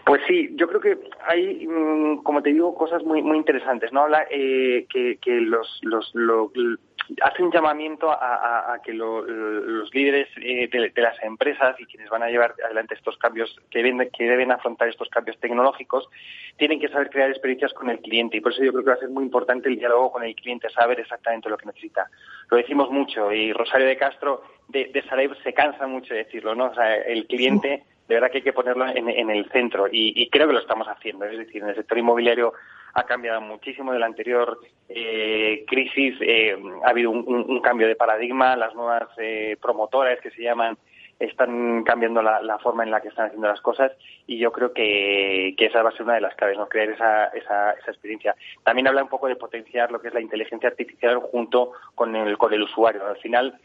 Pues 0.05 0.21
sí, 0.29 0.51
yo 0.55 0.69
creo 0.69 0.81
que 0.81 0.99
hay, 1.27 1.67
mm, 1.67 2.23
como 2.23 2.43
te 2.43 2.53
digo, 2.53 2.75
cosas 2.75 3.03
muy 3.05 3.23
muy 3.23 3.39
interesantes. 3.39 3.91
No 3.93 4.03
habla 4.03 4.27
eh, 4.31 4.87
que, 4.91 5.17
que 5.17 5.41
los, 5.41 5.81
los 5.83 6.13
hace 7.23 7.43
un 7.43 7.53
llamamiento 7.53 8.11
a, 8.11 8.79
que 8.85 8.93
los 8.93 9.95
líderes 9.95 10.29
eh, 10.41 10.69
de, 10.69 11.03
las 11.03 11.23
empresas 11.23 11.79
y 11.79 11.87
quienes 11.87 12.09
van 12.09 12.23
a 12.23 12.29
llevar 12.29 12.55
adelante 12.65 12.95
estos 12.95 13.17
cambios, 13.19 13.55
que 13.71 13.83
deben, 13.83 14.11
que 14.11 14.25
deben 14.25 14.53
afrontar 14.53 14.89
estos 14.89 15.09
cambios 15.09 15.39
tecnológicos, 15.39 16.09
tienen 16.57 16.81
que 16.81 16.89
saber 16.89 17.11
crear 17.11 17.31
experiencias 17.31 17.73
con 17.73 17.91
el 17.91 18.01
cliente. 18.01 18.37
Y 18.37 18.41
por 18.41 18.53
eso 18.53 18.63
yo 18.63 18.73
creo 18.73 18.85
que 18.85 18.91
va 18.91 18.97
a 18.97 19.01
ser 19.01 19.11
muy 19.11 19.25
importante 19.25 19.69
el 19.69 19.79
diálogo 19.79 20.13
con 20.13 20.25
el 20.25 20.35
cliente, 20.35 20.69
saber 20.71 21.01
exactamente 21.01 21.49
lo 21.49 21.57
que 21.57 21.67
necesita. 21.67 22.09
Lo 22.51 22.57
decimos 22.57 22.91
mucho 22.91 23.33
y 23.33 23.53
Rosario 23.53 23.87
de 23.87 23.97
Castro 23.97 24.43
de, 24.69 24.91
de 24.93 25.05
se 25.43 25.53
cansa 25.53 25.87
mucho 25.87 26.15
de 26.15 26.25
decirlo, 26.25 26.55
¿no? 26.55 26.67
O 26.67 26.75
sea, 26.75 26.97
el 26.97 27.27
cliente 27.27 27.85
de 28.09 28.15
verdad 28.15 28.31
que 28.31 28.39
hay 28.39 28.45
que 28.45 28.53
ponerlo 28.53 28.87
en, 28.87 29.31
el 29.31 29.49
centro 29.51 29.87
y, 29.91 30.29
creo 30.29 30.47
que 30.47 30.53
lo 30.53 30.61
estamos 30.61 30.87
haciendo. 30.89 31.25
Es 31.25 31.39
decir, 31.39 31.63
en 31.63 31.71
el 31.71 31.75
sector 31.75 31.97
inmobiliario 31.97 32.53
ha 32.95 33.05
cambiado 33.05 33.41
muchísimo 33.41 33.93
de 33.93 33.99
la 33.99 34.07
anterior 34.07 34.59
eh, 34.89 35.65
crisis. 35.67 36.17
Eh, 36.21 36.57
ha 36.85 36.91
habido 36.91 37.11
un, 37.11 37.61
cambio 37.61 37.89
de 37.89 37.97
paradigma. 37.97 38.57
Las 38.57 38.75
nuevas 38.75 39.09
eh, 39.19 39.57
promotoras 39.61 40.21
que 40.21 40.31
se 40.31 40.43
llaman 40.43 40.79
están 41.19 41.85
cambiando 41.85 42.23
la, 42.23 42.59
forma 42.59 42.83
en 42.83 42.91
la 42.91 43.01
que 43.01 43.09
están 43.09 43.27
haciendo 43.27 43.47
las 43.47 43.61
cosas 43.61 43.93
y 44.27 44.39
yo 44.39 44.51
creo 44.51 44.73
que, 44.73 45.55
esa 45.57 45.83
va 45.83 45.91
a 45.91 45.93
ser 45.93 46.03
una 46.03 46.15
de 46.15 46.21
las 46.21 46.35
claves, 46.35 46.59
¿no? 46.59 46.69
crear 46.69 46.91
esa, 46.91 47.27
esa, 47.29 47.71
esa, 47.73 47.91
experiencia. 47.91 48.35
También 48.65 48.89
habla 48.89 49.03
un 49.03 49.09
poco 49.09 49.29
de 49.29 49.37
potenciar 49.37 49.93
lo 49.93 50.01
que 50.01 50.09
es 50.09 50.15
la 50.15 50.21
inteligencia 50.21 50.69
artificial 50.69 51.19
junto 51.19 51.73
con 51.95 52.15
el, 52.17 52.37
con 52.37 52.53
el 52.53 52.63
usuario. 52.63 53.07
Al 53.07 53.17
final 53.19 53.59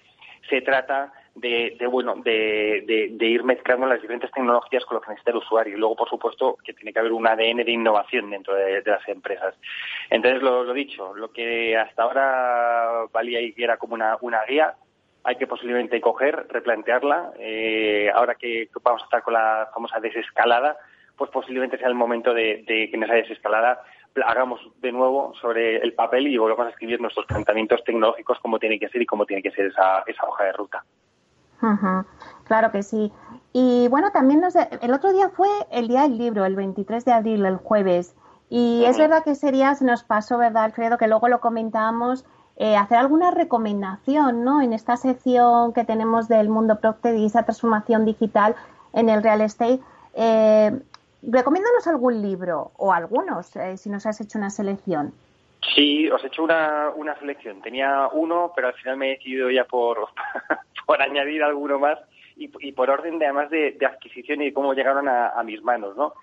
se 0.48 0.62
trata 0.62 1.12
de, 1.40 1.78
bueno 1.90 2.16
de, 2.16 3.10
de, 3.12 3.26
ir 3.26 3.44
mezclando 3.44 3.88
las 3.88 4.02
diferentes 4.02 4.32
tecnologías 4.32 4.86
con 4.86 4.96
lo 4.96 5.02
que 5.02 5.10
necesita 5.10 5.32
el 5.32 5.38
usuario. 5.38 5.76
Y 5.76 5.80
luego 5.80 5.96
por 5.96 6.10
supuesto 6.10 6.58
que 6.64 6.74
tiene 6.74 6.94
que 6.94 7.00
haber 7.00 7.12
un 7.12 7.28
ADN 7.28 7.64
de 7.64 7.72
innovación 7.72 8.30
dentro 8.30 8.56
de, 8.56 8.84
las 8.86 9.08
empresas. 9.08 9.56
Entonces 10.10 10.42
lo, 10.42 10.64
lo, 10.64 10.74
dicho 10.74 11.14
lo 11.16 11.32
que 11.32 11.78
hasta 11.78 12.04
ahora 12.04 13.06
valía 13.12 13.42
y 13.42 13.54
era 13.58 13.78
como 13.78 13.94
una, 13.94 14.18
una 14.22 14.44
guía 14.46 14.76
hay 15.24 15.36
que 15.36 15.48
posiblemente 15.48 16.00
coger 16.00 16.48
replantearla. 16.50 17.34
Eh, 17.40 18.10
ahora 18.14 18.36
que 18.36 18.70
vamos 18.82 19.02
a 19.02 19.06
estar 19.06 19.22
con 19.22 19.34
la 19.34 19.70
famosa 19.74 20.00
desescalada 20.00 20.78
pues 21.20 21.30
posiblemente 21.32 21.78
sea 21.78 21.90
el 21.90 21.96
momento 21.96 22.34
de, 22.34 22.64
de 22.66 22.90
que 22.90 22.92
en 22.94 23.04
esa 23.04 23.14
desescalada 23.14 23.84
hagamos 24.26 24.60
de 24.82 24.92
nuevo 24.92 25.34
sobre 25.40 25.78
el 25.78 25.94
papel 25.94 26.28
y 26.28 26.38
volvamos 26.38 26.68
a 26.68 26.70
escribir 26.70 27.00
nuestros 27.00 27.26
planteamientos 27.26 27.84
tecnológicos 27.84 28.40
como 28.40 28.58
tiene 28.58 28.80
que 28.80 28.90
ser 28.90 29.02
y 29.02 29.06
cómo 29.06 29.26
tiene 29.26 29.44
que 29.44 29.52
ser 29.52 29.68
esa, 29.68 30.04
esa 30.08 30.26
hoja 30.26 30.46
de 30.46 30.54
ruta. 30.54 30.84
Claro 32.46 32.72
que 32.72 32.84
sí. 32.84 33.12
Y 33.54 33.88
bueno, 33.90 34.12
también 34.12 34.42
nos, 34.42 34.56
el 34.56 34.94
otro 34.94 35.12
día 35.12 35.30
fue 35.30 35.50
el 35.72 35.88
día 35.88 36.04
del 36.04 36.18
libro, 36.18 36.46
el 36.46 36.56
23 36.56 37.04
de 37.06 37.12
abril, 37.12 37.46
el 37.46 37.58
jueves. 37.58 38.16
Y 38.50 38.84
es 38.86 38.98
verdad 38.98 39.24
que 39.24 39.36
sería, 39.36 39.76
se 39.76 39.86
nos 39.86 40.04
pasó, 40.04 40.38
¿verdad, 40.38 40.64
Alfredo? 40.64 40.98
Que 40.98 41.08
luego 41.08 41.28
lo 41.28 41.40
comentábamos, 41.40 42.26
eh, 42.56 42.76
hacer 42.76 42.98
alguna 42.98 43.32
recomendación, 43.32 44.44
¿no? 44.44 44.62
En 44.62 44.74
esta 44.74 44.98
sección 44.98 45.72
que 45.74 45.86
tenemos 45.86 46.28
del 46.28 46.50
mundo 46.50 46.80
Procter 46.80 47.16
y 47.16 47.26
esa 47.26 47.44
transformación 47.44 48.06
digital 48.06 48.56
en 48.94 49.10
el 49.10 49.22
real 49.22 49.42
estate. 49.42 49.80
Eh, 50.16 50.82
recomiéndanos 51.22 51.88
algún 51.88 52.22
libro 52.22 52.72
o 52.78 52.92
algunos, 52.92 53.56
eh, 53.56 53.78
si 53.78 53.90
nos 53.90 54.06
has 54.06 54.20
hecho 54.20 54.38
una 54.38 54.50
selección. 54.50 55.14
Sí, 55.76 56.10
os 56.10 56.24
he 56.24 56.28
hecho 56.28 56.44
una, 56.44 56.90
una 56.96 57.18
selección. 57.20 57.62
Tenía 57.62 58.08
uno, 58.12 58.52
pero 58.56 58.68
al 58.68 58.74
final 58.76 58.98
me 58.98 59.08
he 59.08 59.18
decidido 59.18 59.50
ya 59.52 59.66
por, 59.66 60.08
por 60.86 61.02
añadir 61.02 61.44
alguno 61.44 61.80
más 61.80 62.00
y, 62.36 62.50
y 62.60 62.72
por 62.72 62.90
orden 62.90 63.20
de, 63.20 63.26
además 63.26 63.50
de, 63.50 63.78
adquisición 63.86 64.42
y 64.42 64.46
de 64.46 64.54
cómo 64.54 64.74
llegaron 64.74 65.08
a, 65.10 65.42
mis 65.44 65.62
manos, 65.62 65.96
¿no? 65.98 66.14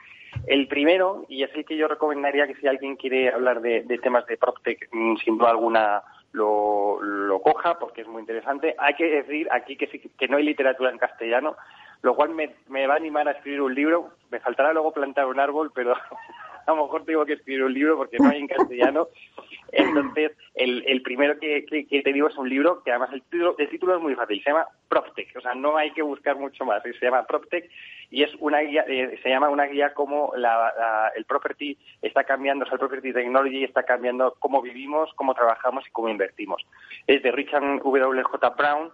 El 0.46 0.66
primero, 0.68 1.24
y 1.28 1.42
es 1.42 1.54
el 1.54 1.64
que 1.64 1.76
yo 1.76 1.88
recomendaría 1.88 2.46
que 2.46 2.54
si 2.56 2.66
alguien 2.66 2.96
quiere 2.96 3.30
hablar 3.30 3.60
de, 3.60 3.82
temas 4.02 4.26
de 4.26 4.36
PropTech, 4.36 4.88
mm, 4.92 5.16
sin 5.16 5.38
duda 5.38 5.50
alguna 5.50 6.02
lo, 6.32 7.00
lo, 7.02 7.40
coja, 7.40 7.78
porque 7.78 8.02
es 8.02 8.08
muy 8.08 8.20
interesante. 8.20 8.74
Hay 8.78 8.94
que 8.94 9.06
decir 9.06 9.48
aquí 9.50 9.76
que, 9.76 9.86
que 9.88 10.28
no 10.28 10.36
hay 10.36 10.44
literatura 10.44 10.90
en 10.90 10.98
castellano, 10.98 11.56
lo 12.02 12.14
cual 12.14 12.30
me, 12.30 12.54
me 12.68 12.86
va 12.86 12.94
a 12.94 12.98
animar 12.98 13.28
a 13.28 13.32
escribir 13.32 13.62
un 13.62 13.74
libro. 13.74 14.10
Me 14.30 14.40
faltará 14.40 14.72
luego 14.72 14.92
plantar 14.92 15.26
un 15.26 15.40
árbol, 15.40 15.72
pero 15.74 15.94
a 16.66 16.72
lo 16.72 16.82
mejor 16.82 17.04
tengo 17.04 17.24
que 17.24 17.34
escribir 17.34 17.64
un 17.64 17.72
libro 17.72 17.96
porque 17.96 18.18
no 18.18 18.28
hay 18.28 18.40
en 18.40 18.48
castellano. 18.48 19.08
Entonces, 19.72 20.32
el, 20.54 20.84
el 20.86 21.02
primero 21.02 21.38
que, 21.38 21.64
que, 21.66 22.02
te 22.02 22.12
digo 22.12 22.28
es 22.28 22.36
un 22.36 22.48
libro 22.48 22.82
que 22.82 22.90
además 22.90 23.10
el 23.12 23.22
título, 23.22 23.54
el 23.58 23.68
título 23.68 23.96
es 23.96 24.02
muy 24.02 24.14
fácil, 24.14 24.42
se 24.42 24.50
llama 24.50 24.66
PropTech, 24.88 25.36
o 25.36 25.40
sea, 25.40 25.54
no 25.54 25.76
hay 25.76 25.90
que 25.92 26.02
buscar 26.02 26.36
mucho 26.36 26.64
más, 26.64 26.82
se 26.82 26.92
llama 27.04 27.26
PropTech 27.26 27.68
y 28.10 28.22
es 28.22 28.30
una 28.38 28.60
guía, 28.60 28.84
eh, 28.86 29.18
se 29.22 29.28
llama 29.28 29.48
una 29.48 29.64
guía 29.64 29.92
como 29.92 30.32
la, 30.36 31.12
el 31.16 31.24
property 31.24 31.76
está 32.02 32.24
cambiando, 32.24 32.64
o 32.64 32.66
sea, 32.66 32.74
el 32.74 32.80
property 32.80 33.12
technology 33.12 33.64
está 33.64 33.82
cambiando 33.82 34.36
cómo 34.38 34.62
vivimos, 34.62 35.12
cómo 35.14 35.34
trabajamos 35.34 35.86
y 35.86 35.90
cómo 35.90 36.08
invertimos. 36.08 36.64
Es 37.06 37.22
de 37.22 37.32
Richard 37.32 37.62
W. 37.82 38.22
J. 38.22 38.50
Brown, 38.50 38.92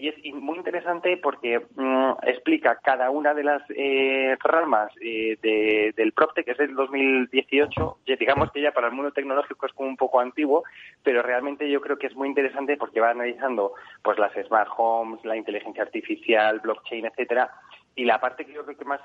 y 0.00 0.08
es 0.08 0.34
muy 0.34 0.56
interesante 0.56 1.16
porque 1.18 1.60
mm, 1.76 2.12
explica 2.22 2.78
cada 2.82 3.10
una 3.10 3.34
de 3.34 3.44
las 3.44 3.62
eh, 3.70 4.36
ramas 4.42 4.90
eh, 5.00 5.36
de, 5.42 5.92
del 5.96 6.12
PropTech, 6.12 6.46
que 6.46 6.52
es 6.52 6.58
del 6.58 6.74
2018, 6.74 7.98
digamos 8.18 8.50
que 8.52 8.62
ya 8.62 8.72
para 8.72 8.88
el 8.88 8.94
mundo 8.94 9.12
tecnológico 9.12 9.66
es 9.66 9.72
como 9.72 9.88
un 9.88 9.96
poco 9.96 10.20
antiguo, 10.20 10.64
pero 11.02 11.22
realmente 11.22 11.70
yo 11.70 11.80
creo 11.80 11.98
que 11.98 12.06
es 12.06 12.16
muy 12.16 12.28
interesante 12.28 12.76
porque 12.76 13.00
va 13.00 13.10
analizando 13.10 13.74
pues 14.02 14.18
las 14.18 14.32
smart 14.46 14.70
homes, 14.76 15.24
la 15.24 15.36
inteligencia 15.36 15.82
artificial, 15.82 16.60
blockchain, 16.60 17.06
etcétera, 17.06 17.50
y 17.94 18.04
la 18.04 18.20
parte 18.20 18.46
que 18.46 18.52
yo 18.52 18.64
creo 18.64 18.78
que 18.78 18.84
más 18.84 19.00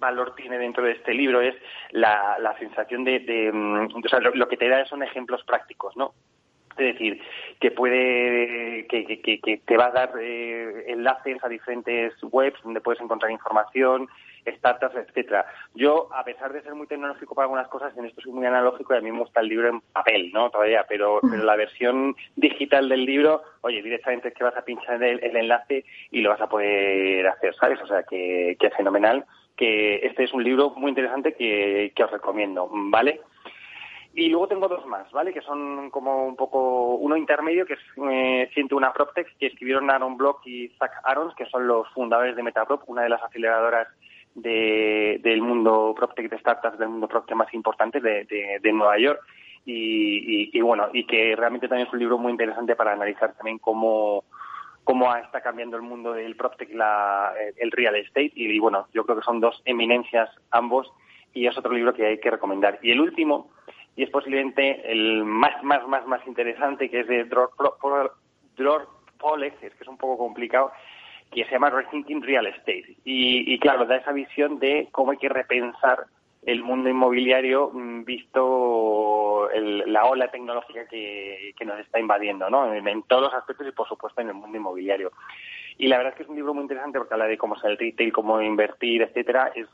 valor 0.00 0.34
tiene 0.34 0.58
dentro 0.58 0.82
de 0.82 0.92
este 0.92 1.14
libro 1.14 1.40
es 1.40 1.54
la, 1.90 2.38
la 2.40 2.58
sensación 2.58 3.04
de, 3.04 3.20
de 3.20 3.52
mm, 3.52 4.04
o 4.04 4.08
sea, 4.08 4.18
lo, 4.20 4.48
que 4.48 4.56
te 4.56 4.68
da 4.68 4.84
son 4.86 5.02
ejemplos 5.02 5.44
prácticos, 5.44 5.96
¿no? 5.96 6.14
Es 6.78 6.94
decir, 6.94 7.20
que 7.60 7.70
puede, 7.70 8.86
que, 8.86 9.04
que, 9.04 9.40
que 9.40 9.56
te 9.58 9.76
va 9.76 9.86
a 9.86 9.90
dar 9.90 10.12
eh, 10.20 10.84
enlaces 10.88 11.42
a 11.42 11.48
diferentes 11.48 12.14
webs 12.22 12.62
donde 12.62 12.80
puedes 12.80 13.00
encontrar 13.00 13.30
información, 13.30 14.08
startups, 14.46 14.96
etcétera. 14.96 15.46
Yo, 15.74 16.08
a 16.14 16.24
pesar 16.24 16.52
de 16.52 16.62
ser 16.62 16.74
muy 16.74 16.86
tecnológico 16.86 17.34
para 17.34 17.44
algunas 17.44 17.68
cosas, 17.68 17.96
en 17.96 18.06
esto 18.06 18.20
soy 18.20 18.32
muy 18.32 18.46
analógico 18.46 18.94
y 18.94 18.98
a 18.98 19.00
mí 19.00 19.10
me 19.10 19.18
gusta 19.18 19.40
el 19.40 19.48
libro 19.48 19.68
en 19.68 19.80
papel, 19.80 20.30
¿no? 20.32 20.50
Todavía, 20.50 20.86
pero, 20.88 21.20
pero 21.28 21.44
la 21.44 21.56
versión 21.56 22.16
digital 22.36 22.88
del 22.88 23.04
libro, 23.04 23.42
oye, 23.62 23.82
directamente 23.82 24.28
es 24.28 24.34
que 24.34 24.44
vas 24.44 24.56
a 24.56 24.64
pinchar 24.64 25.02
el, 25.02 25.36
enlace 25.36 25.84
y 26.10 26.20
lo 26.20 26.30
vas 26.30 26.40
a 26.40 26.48
poder 26.48 27.26
hacer, 27.26 27.54
¿sabes? 27.56 27.80
O 27.82 27.86
sea, 27.86 28.02
que, 28.04 28.56
que 28.58 28.66
es 28.66 28.76
fenomenal, 28.76 29.24
que 29.56 29.96
este 29.96 30.24
es 30.24 30.32
un 30.32 30.44
libro 30.44 30.70
muy 30.70 30.90
interesante 30.90 31.34
que, 31.34 31.92
que 31.94 32.04
os 32.04 32.10
recomiendo, 32.10 32.68
¿vale? 32.70 33.20
Y 34.12 34.28
luego 34.28 34.48
tengo 34.48 34.66
dos 34.66 34.84
más, 34.86 35.10
¿vale? 35.12 35.32
Que 35.32 35.40
son 35.40 35.88
como 35.90 36.26
un 36.26 36.34
poco 36.34 36.96
uno 36.96 37.16
intermedio, 37.16 37.64
que 37.64 37.74
es 37.74 37.80
eh, 38.10 38.50
Siento 38.54 38.76
una 38.76 38.92
PropTech, 38.92 39.36
que 39.38 39.46
escribieron 39.46 39.90
Aaron 39.90 40.16
Block 40.16 40.44
y 40.46 40.68
Zach 40.78 40.90
Arons, 41.04 41.34
que 41.36 41.46
son 41.46 41.66
los 41.66 41.88
fundadores 41.90 42.34
de 42.34 42.42
Metaprop, 42.42 42.82
una 42.88 43.02
de 43.02 43.08
las 43.08 43.22
aceleradoras 43.22 43.86
de, 44.34 45.20
del 45.22 45.42
mundo 45.42 45.94
PropTech 45.96 46.28
de 46.28 46.38
startups, 46.38 46.78
del 46.78 46.88
mundo 46.88 47.06
PropTech 47.06 47.36
más 47.36 47.52
importante 47.54 48.00
de, 48.00 48.24
de, 48.60 48.72
Nueva 48.72 48.98
York. 48.98 49.20
Y, 49.64 50.50
y, 50.56 50.60
bueno, 50.60 50.88
y 50.92 51.06
que 51.06 51.36
realmente 51.36 51.68
también 51.68 51.86
es 51.86 51.92
un 51.92 52.00
libro 52.00 52.18
muy 52.18 52.32
interesante 52.32 52.74
para 52.74 52.92
analizar 52.92 53.34
también 53.34 53.58
cómo, 53.58 54.24
cómo 54.82 55.14
está 55.14 55.40
cambiando 55.40 55.76
el 55.76 55.82
mundo 55.82 56.12
del 56.12 56.34
PropTech, 56.34 56.74
la, 56.74 57.32
el 57.56 57.70
real 57.70 57.94
estate. 57.94 58.32
Y, 58.34 58.46
y 58.46 58.58
bueno, 58.58 58.88
yo 58.92 59.04
creo 59.04 59.18
que 59.18 59.24
son 59.24 59.38
dos 59.38 59.62
eminencias 59.66 60.30
ambos 60.50 60.90
y 61.32 61.46
es 61.46 61.56
otro 61.56 61.72
libro 61.72 61.94
que 61.94 62.06
hay 62.06 62.18
que 62.18 62.30
recomendar. 62.30 62.78
Y 62.82 62.90
el 62.90 63.00
último, 63.00 63.50
y 64.00 64.04
es 64.04 64.08
posiblemente 64.08 64.90
el 64.90 65.26
más, 65.26 65.62
más, 65.62 65.86
más, 65.86 66.06
más 66.06 66.26
interesante, 66.26 66.88
que 66.88 67.00
es 67.00 67.06
de 67.06 67.24
Dror 67.24 67.50
Polex, 69.18 69.62
es 69.62 69.74
que 69.74 69.82
es 69.82 69.88
un 69.88 69.98
poco 69.98 70.16
complicado, 70.16 70.72
que 71.30 71.44
se 71.44 71.50
llama 71.50 71.68
Rethinking 71.68 72.22
Real 72.22 72.46
Estate. 72.46 72.96
Y, 73.04 73.52
y 73.52 73.58
claro, 73.58 73.84
da 73.84 73.96
esa 73.96 74.12
visión 74.12 74.58
de 74.58 74.88
cómo 74.90 75.10
hay 75.10 75.18
que 75.18 75.28
repensar 75.28 76.06
el 76.44 76.62
mundo 76.62 76.88
inmobiliario 76.88 77.70
mm, 77.74 78.04
visto 78.04 79.50
la 79.52 80.06
ola 80.06 80.30
tecnológica 80.30 80.86
que, 80.86 81.52
que, 81.58 81.64
nos 81.66 81.78
está 81.78 82.00
invadiendo, 82.00 82.48
¿no? 82.48 82.72
En, 82.72 83.02
todos 83.02 83.24
los 83.24 83.34
aspectos 83.34 83.66
y, 83.66 83.72
por 83.72 83.86
supuesto, 83.86 84.22
en 84.22 84.28
el 84.28 84.34
mundo 84.34 84.56
inmobiliario. 84.56 85.12
Y 85.80 85.88
la 85.88 85.96
verdad 85.96 86.12
es 86.12 86.16
que 86.18 86.22
es 86.24 86.28
un 86.28 86.36
libro 86.36 86.52
muy 86.52 86.62
interesante 86.62 86.98
porque 86.98 87.14
habla 87.14 87.26
de 87.26 87.38
cómo 87.38 87.56
es 87.56 87.64
el 87.64 87.78
retail, 87.78 88.12
cómo 88.12 88.38
invertir, 88.42 89.00
etcétera. 89.00 89.50
Es 89.54 89.66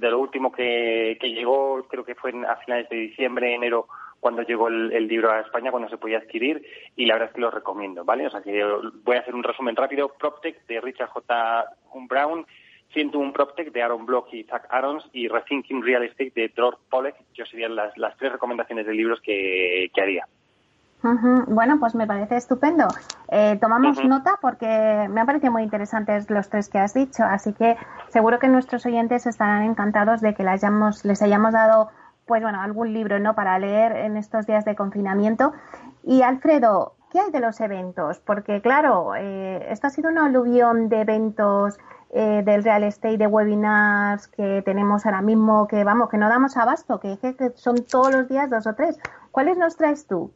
de 0.00 0.10
lo 0.10 0.18
último 0.18 0.50
que, 0.50 1.18
que 1.20 1.28
llegó, 1.28 1.86
creo 1.86 2.02
que 2.02 2.14
fue 2.14 2.32
a 2.48 2.56
finales 2.56 2.88
de 2.88 2.96
diciembre, 2.96 3.54
enero, 3.54 3.86
cuando 4.20 4.40
llegó 4.40 4.68
el, 4.68 5.06
libro 5.06 5.30
a 5.30 5.40
España, 5.40 5.70
cuando 5.70 5.90
se 5.90 5.98
podía 5.98 6.16
adquirir, 6.16 6.64
y 6.96 7.04
la 7.04 7.14
verdad 7.14 7.28
es 7.28 7.34
que 7.34 7.42
lo 7.42 7.50
recomiendo, 7.50 8.06
¿vale? 8.06 8.26
O 8.26 8.30
sea 8.30 8.40
que 8.40 8.64
voy 9.04 9.16
a 9.16 9.20
hacer 9.20 9.34
un 9.34 9.42
resumen 9.42 9.76
rápido. 9.76 10.14
PropTech 10.18 10.66
de 10.66 10.80
Richard 10.80 11.08
J. 11.08 11.64
Brown 12.08 12.46
101 12.94 13.32
PropTech 13.34 13.70
de 13.70 13.82
Aaron 13.82 14.06
Block 14.06 14.32
y 14.32 14.44
Zach 14.44 14.66
Arons 14.70 15.04
y 15.12 15.28
Rethinking 15.28 15.82
Real 15.82 16.04
Estate 16.04 16.32
de 16.34 16.48
Dror 16.48 16.78
Pollack, 16.88 17.16
que 17.34 17.44
serían 17.44 17.76
las, 17.76 17.96
las 17.98 18.16
tres 18.16 18.32
recomendaciones 18.32 18.86
de 18.86 18.94
libros 18.94 19.20
que, 19.20 19.90
haría. 20.00 20.26
Bueno, 21.02 21.78
pues 21.80 21.94
me 21.94 22.06
parece 22.06 22.36
estupendo. 22.36 22.86
Eh, 23.28 23.58
tomamos 23.60 24.04
nota 24.04 24.38
porque 24.40 25.08
me 25.10 25.20
han 25.20 25.26
parecido 25.26 25.52
muy 25.52 25.62
interesantes 25.62 26.28
los 26.28 26.48
tres 26.50 26.68
que 26.68 26.78
has 26.78 26.92
dicho, 26.92 27.24
así 27.24 27.52
que 27.52 27.76
seguro 28.08 28.38
que 28.38 28.48
nuestros 28.48 28.84
oyentes 28.84 29.26
estarán 29.26 29.62
encantados 29.62 30.20
de 30.20 30.34
que 30.34 30.42
les 30.42 30.52
hayamos, 30.52 31.04
les 31.04 31.22
hayamos 31.22 31.52
dado 31.52 31.90
pues 32.26 32.42
bueno, 32.42 32.60
algún 32.60 32.92
libro 32.92 33.18
¿no? 33.18 33.34
para 33.34 33.58
leer 33.58 33.92
en 33.92 34.16
estos 34.16 34.46
días 34.46 34.64
de 34.64 34.76
confinamiento. 34.76 35.52
Y 36.04 36.22
Alfredo, 36.22 36.94
¿qué 37.10 37.20
hay 37.20 37.30
de 37.32 37.40
los 37.40 37.60
eventos? 37.60 38.20
Porque 38.20 38.60
claro, 38.60 39.14
eh, 39.16 39.66
esto 39.70 39.88
ha 39.88 39.90
sido 39.90 40.10
una 40.10 40.26
aluvión 40.26 40.88
de 40.88 41.00
eventos 41.00 41.78
eh, 42.10 42.42
del 42.44 42.62
real 42.62 42.84
estate, 42.84 43.18
de 43.18 43.26
webinars 43.26 44.28
que 44.28 44.62
tenemos 44.64 45.06
ahora 45.06 45.22
mismo, 45.22 45.66
que 45.66 45.82
vamos, 45.82 46.08
que 46.08 46.18
no 46.18 46.28
damos 46.28 46.56
abasto, 46.56 47.00
que, 47.00 47.18
que 47.18 47.52
son 47.56 47.84
todos 47.84 48.12
los 48.12 48.28
días 48.28 48.50
dos 48.50 48.66
o 48.66 48.74
tres. 48.74 48.98
¿Cuáles 49.32 49.56
nos 49.56 49.76
traes 49.76 50.06
tú? 50.06 50.32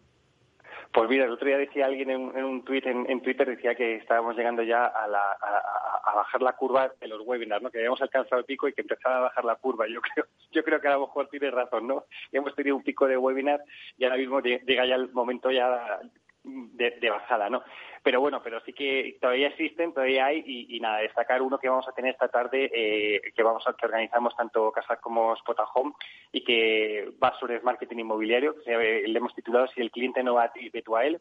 Pues 0.95 1.11
mira, 1.11 1.25
el 1.25 1.33
otro 1.33 1.49
día 1.49 1.59
decía 1.59 1.87
alguien 1.87 2.09
en, 2.09 2.45
un 2.45 2.65
tweet 2.65 2.83
en, 2.85 3.21
Twitter 3.21 3.49
decía 3.49 3.75
que 3.75 3.97
estábamos 3.97 4.37
llegando 4.37 4.63
ya 4.63 4.85
a, 4.87 5.07
a, 5.07 6.15
bajar 6.15 6.41
la 6.41 6.53
curva 6.53 6.93
de 7.01 7.09
los 7.09 7.21
webinars, 7.27 7.61
¿no? 7.61 7.69
Que 7.69 7.79
habíamos 7.79 8.01
alcanzado 8.01 8.39
el 8.39 8.45
pico 8.45 8.69
y 8.69 8.73
que 8.73 8.83
empezaba 8.83 9.17
a 9.17 9.21
bajar 9.23 9.45
la 9.45 9.57
curva. 9.57 9.89
Yo 9.89 10.01
creo, 10.15 10.27
yo 10.53 10.63
creo 10.63 10.81
que 10.81 10.87
a 10.87 10.93
lo 10.93 11.01
mejor 11.01 11.29
tiene 11.31 11.51
razón, 11.51 11.89
¿no? 11.89 12.05
Hemos 12.31 12.55
tenido 12.55 12.77
un 12.77 12.85
pico 12.85 13.09
de 13.09 13.17
webinar 13.17 13.61
y 13.99 14.05
ahora 14.05 14.19
mismo 14.19 14.41
llega 14.41 14.87
ya 14.87 14.95
el 14.95 15.11
momento 15.13 15.51
ya 15.51 15.99
de, 16.45 17.11
bajada, 17.11 17.49
¿no? 17.49 17.63
Pero 18.03 18.21
bueno, 18.21 18.43
pero 18.43 18.61
sí 18.61 18.73
que 18.73 19.17
todavía 19.21 19.49
existen, 19.49 19.95
todavía 19.95 20.27
hay 20.27 20.43
y, 20.47 20.79
nada, 20.79 20.99
destacar 20.99 21.41
uno 21.41 21.59
que 21.59 21.69
vamos 21.69 21.89
a 21.89 21.93
tener 21.93 22.13
esta 22.13 22.29
tarde, 22.29 22.71
eh, 22.73 23.33
que 23.35 23.43
vamos 23.43 23.67
a 23.67 23.73
que 23.73 23.87
organizamos 23.87 24.37
tanto 24.37 24.71
Casa 24.71 24.97
como 24.97 25.35
Spot 25.35 25.59
Home 25.75 25.93
y 26.33 26.45
que 26.45 27.13
va 27.23 27.39
sobre 27.39 27.61
marketing 27.61 27.99
inmobiliario, 27.99 28.55
que 28.63 29.05
le 29.07 29.19
hemos 29.19 29.35
titulado 29.35 29.67
Si 29.69 29.81
el 29.81 29.91
cliente 29.91 30.23
no 30.23 30.35
va 30.35 30.45
a 30.45 31.05
él. 31.05 31.21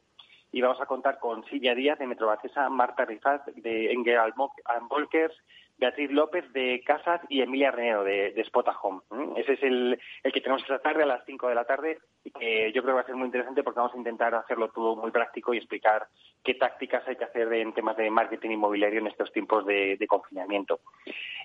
Y 0.51 0.61
vamos 0.61 0.79
a 0.81 0.85
contar 0.85 1.17
con 1.17 1.43
Silvia 1.45 1.73
Díaz 1.73 1.97
de 1.97 2.05
Metrobacesa, 2.05 2.69
Marta 2.69 3.05
Rizat 3.05 3.43
de 3.47 3.91
Engel 3.91 4.19
Volkers, 4.87 5.35
Beatriz 5.83 6.11
López 6.11 6.53
de 6.53 6.81
Casas 6.85 7.19
y 7.27 7.41
Emilia 7.41 7.69
Renero 7.69 8.05
de, 8.05 8.31
de 8.31 8.47
Home. 8.81 9.01
Ese 9.35 9.53
es 9.53 9.63
el, 9.63 9.99
que 10.23 10.39
tenemos 10.39 10.61
esta 10.61 10.79
tarde 10.79 11.03
a 11.03 11.05
las 11.05 11.25
5 11.25 11.49
de 11.49 11.55
la 11.55 11.65
tarde 11.65 11.99
y 12.23 12.31
que 12.31 12.71
yo 12.71 12.81
creo 12.81 12.93
que 12.93 12.99
va 12.99 13.01
a 13.01 13.05
ser 13.05 13.15
muy 13.15 13.25
interesante 13.25 13.63
porque 13.63 13.81
vamos 13.81 13.93
a 13.93 13.97
intentar 13.97 14.33
hacerlo 14.33 14.69
todo 14.69 14.95
muy 14.95 15.11
práctico 15.11 15.53
y 15.53 15.57
explicar 15.57 16.07
qué 16.41 16.53
tácticas 16.53 17.05
hay 17.05 17.17
que 17.17 17.25
hacer 17.25 17.51
en 17.51 17.73
temas 17.73 17.97
de 17.97 18.09
marketing 18.09 18.51
inmobiliario 18.51 19.01
en 19.01 19.07
estos 19.07 19.29
tiempos 19.33 19.65
de, 19.65 19.97
confinamiento. 20.07 20.79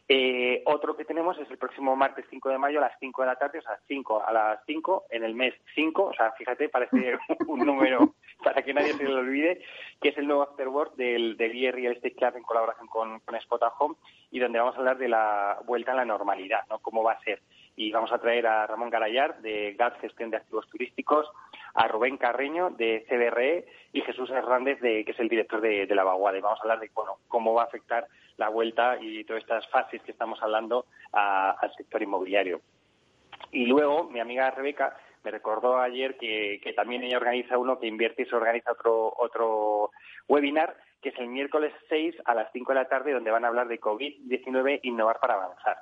Eh, 0.06 0.62
otro 0.66 0.96
que 0.96 1.04
tenemos 1.04 1.36
es 1.38 1.50
el 1.50 1.58
próximo 1.58 1.96
martes 1.96 2.24
5 2.30 2.48
de 2.48 2.58
mayo 2.58 2.78
a 2.78 2.82
las 2.82 2.98
5 3.00 3.22
de 3.22 3.26
la 3.26 3.36
tarde, 3.36 3.58
o 3.58 3.62
sea, 3.62 3.78
5 3.88 4.22
a 4.24 4.32
las 4.32 4.60
5 4.66 5.06
en 5.10 5.24
el 5.24 5.34
mes 5.34 5.54
5, 5.74 6.04
o 6.04 6.14
sea, 6.14 6.30
fíjate, 6.32 6.68
parece 6.68 7.18
un 7.48 7.66
número 7.66 8.14
para 8.44 8.62
que 8.62 8.72
nadie 8.72 8.94
se 8.94 9.02
lo 9.04 9.18
olvide, 9.18 9.62
que 10.00 10.10
es 10.10 10.18
el 10.18 10.28
nuevo 10.28 10.42
Afterwork 10.42 10.94
del, 10.94 11.36
del 11.36 11.72
Real 11.72 11.94
Estate 11.94 12.14
Club 12.14 12.36
en 12.36 12.42
colaboración 12.44 12.86
con, 12.86 13.18
con 13.20 13.34
Spot 13.34 13.62
Home 13.80 13.96
y 14.30 14.38
donde 14.38 14.58
vamos 14.58 14.74
a 14.74 14.78
hablar 14.78 14.98
de 14.98 15.08
la 15.08 15.58
vuelta 15.64 15.92
a 15.92 15.96
la 15.96 16.04
normalidad, 16.04 16.62
¿no? 16.68 16.78
Cómo 16.80 17.02
va 17.02 17.12
a 17.12 17.22
ser. 17.22 17.40
Y 17.76 17.92
vamos 17.92 18.12
a 18.12 18.18
traer 18.18 18.46
a 18.46 18.66
Ramón 18.66 18.90
Garayar, 18.90 19.40
de 19.40 19.74
GAT 19.74 20.00
Gestión 20.00 20.30
de 20.30 20.38
Activos 20.38 20.68
Turísticos, 20.68 21.26
a 21.74 21.86
Rubén 21.86 22.16
Carreño, 22.16 22.70
de 22.70 23.06
CBRE, 23.08 23.66
y 23.92 24.00
Jesús 24.02 24.30
Hernández, 24.30 24.80
de, 24.80 25.04
que 25.04 25.12
es 25.12 25.20
el 25.20 25.28
director 25.28 25.60
de, 25.60 25.86
la 25.94 26.04
Vaguada. 26.04 26.36
Y 26.36 26.40
vamos 26.40 26.58
a 26.58 26.62
hablar 26.62 26.80
de 26.80 26.90
bueno, 26.94 27.18
cómo 27.28 27.54
va 27.54 27.62
a 27.62 27.66
afectar 27.66 28.06
la 28.36 28.48
vuelta 28.48 28.98
y 29.00 29.24
todas 29.24 29.42
estas 29.42 29.66
fases 29.68 30.02
que 30.02 30.12
estamos 30.12 30.42
hablando 30.42 30.86
al 31.12 31.72
sector 31.76 32.02
inmobiliario. 32.02 32.60
Y 33.52 33.66
luego, 33.66 34.04
mi 34.04 34.20
amiga 34.20 34.50
Rebeca 34.50 34.96
me 35.24 35.30
recordó 35.30 35.78
ayer 35.78 36.16
que, 36.16 36.60
que, 36.62 36.72
también 36.72 37.02
ella 37.02 37.16
organiza 37.16 37.58
uno 37.58 37.78
que 37.78 37.86
invierte 37.86 38.22
y 38.22 38.26
se 38.26 38.36
organiza 38.36 38.72
otro, 38.72 39.12
otro 39.16 39.90
webinar 40.28 40.76
que 41.02 41.10
es 41.10 41.18
el 41.18 41.28
miércoles 41.28 41.72
6 41.88 42.16
a 42.24 42.34
las 42.34 42.50
5 42.52 42.72
de 42.72 42.78
la 42.78 42.88
tarde, 42.88 43.12
donde 43.12 43.30
van 43.30 43.44
a 43.44 43.48
hablar 43.48 43.68
de 43.68 43.80
COVID-19, 43.80 44.80
innovar 44.82 45.18
para 45.20 45.34
avanzar. 45.34 45.78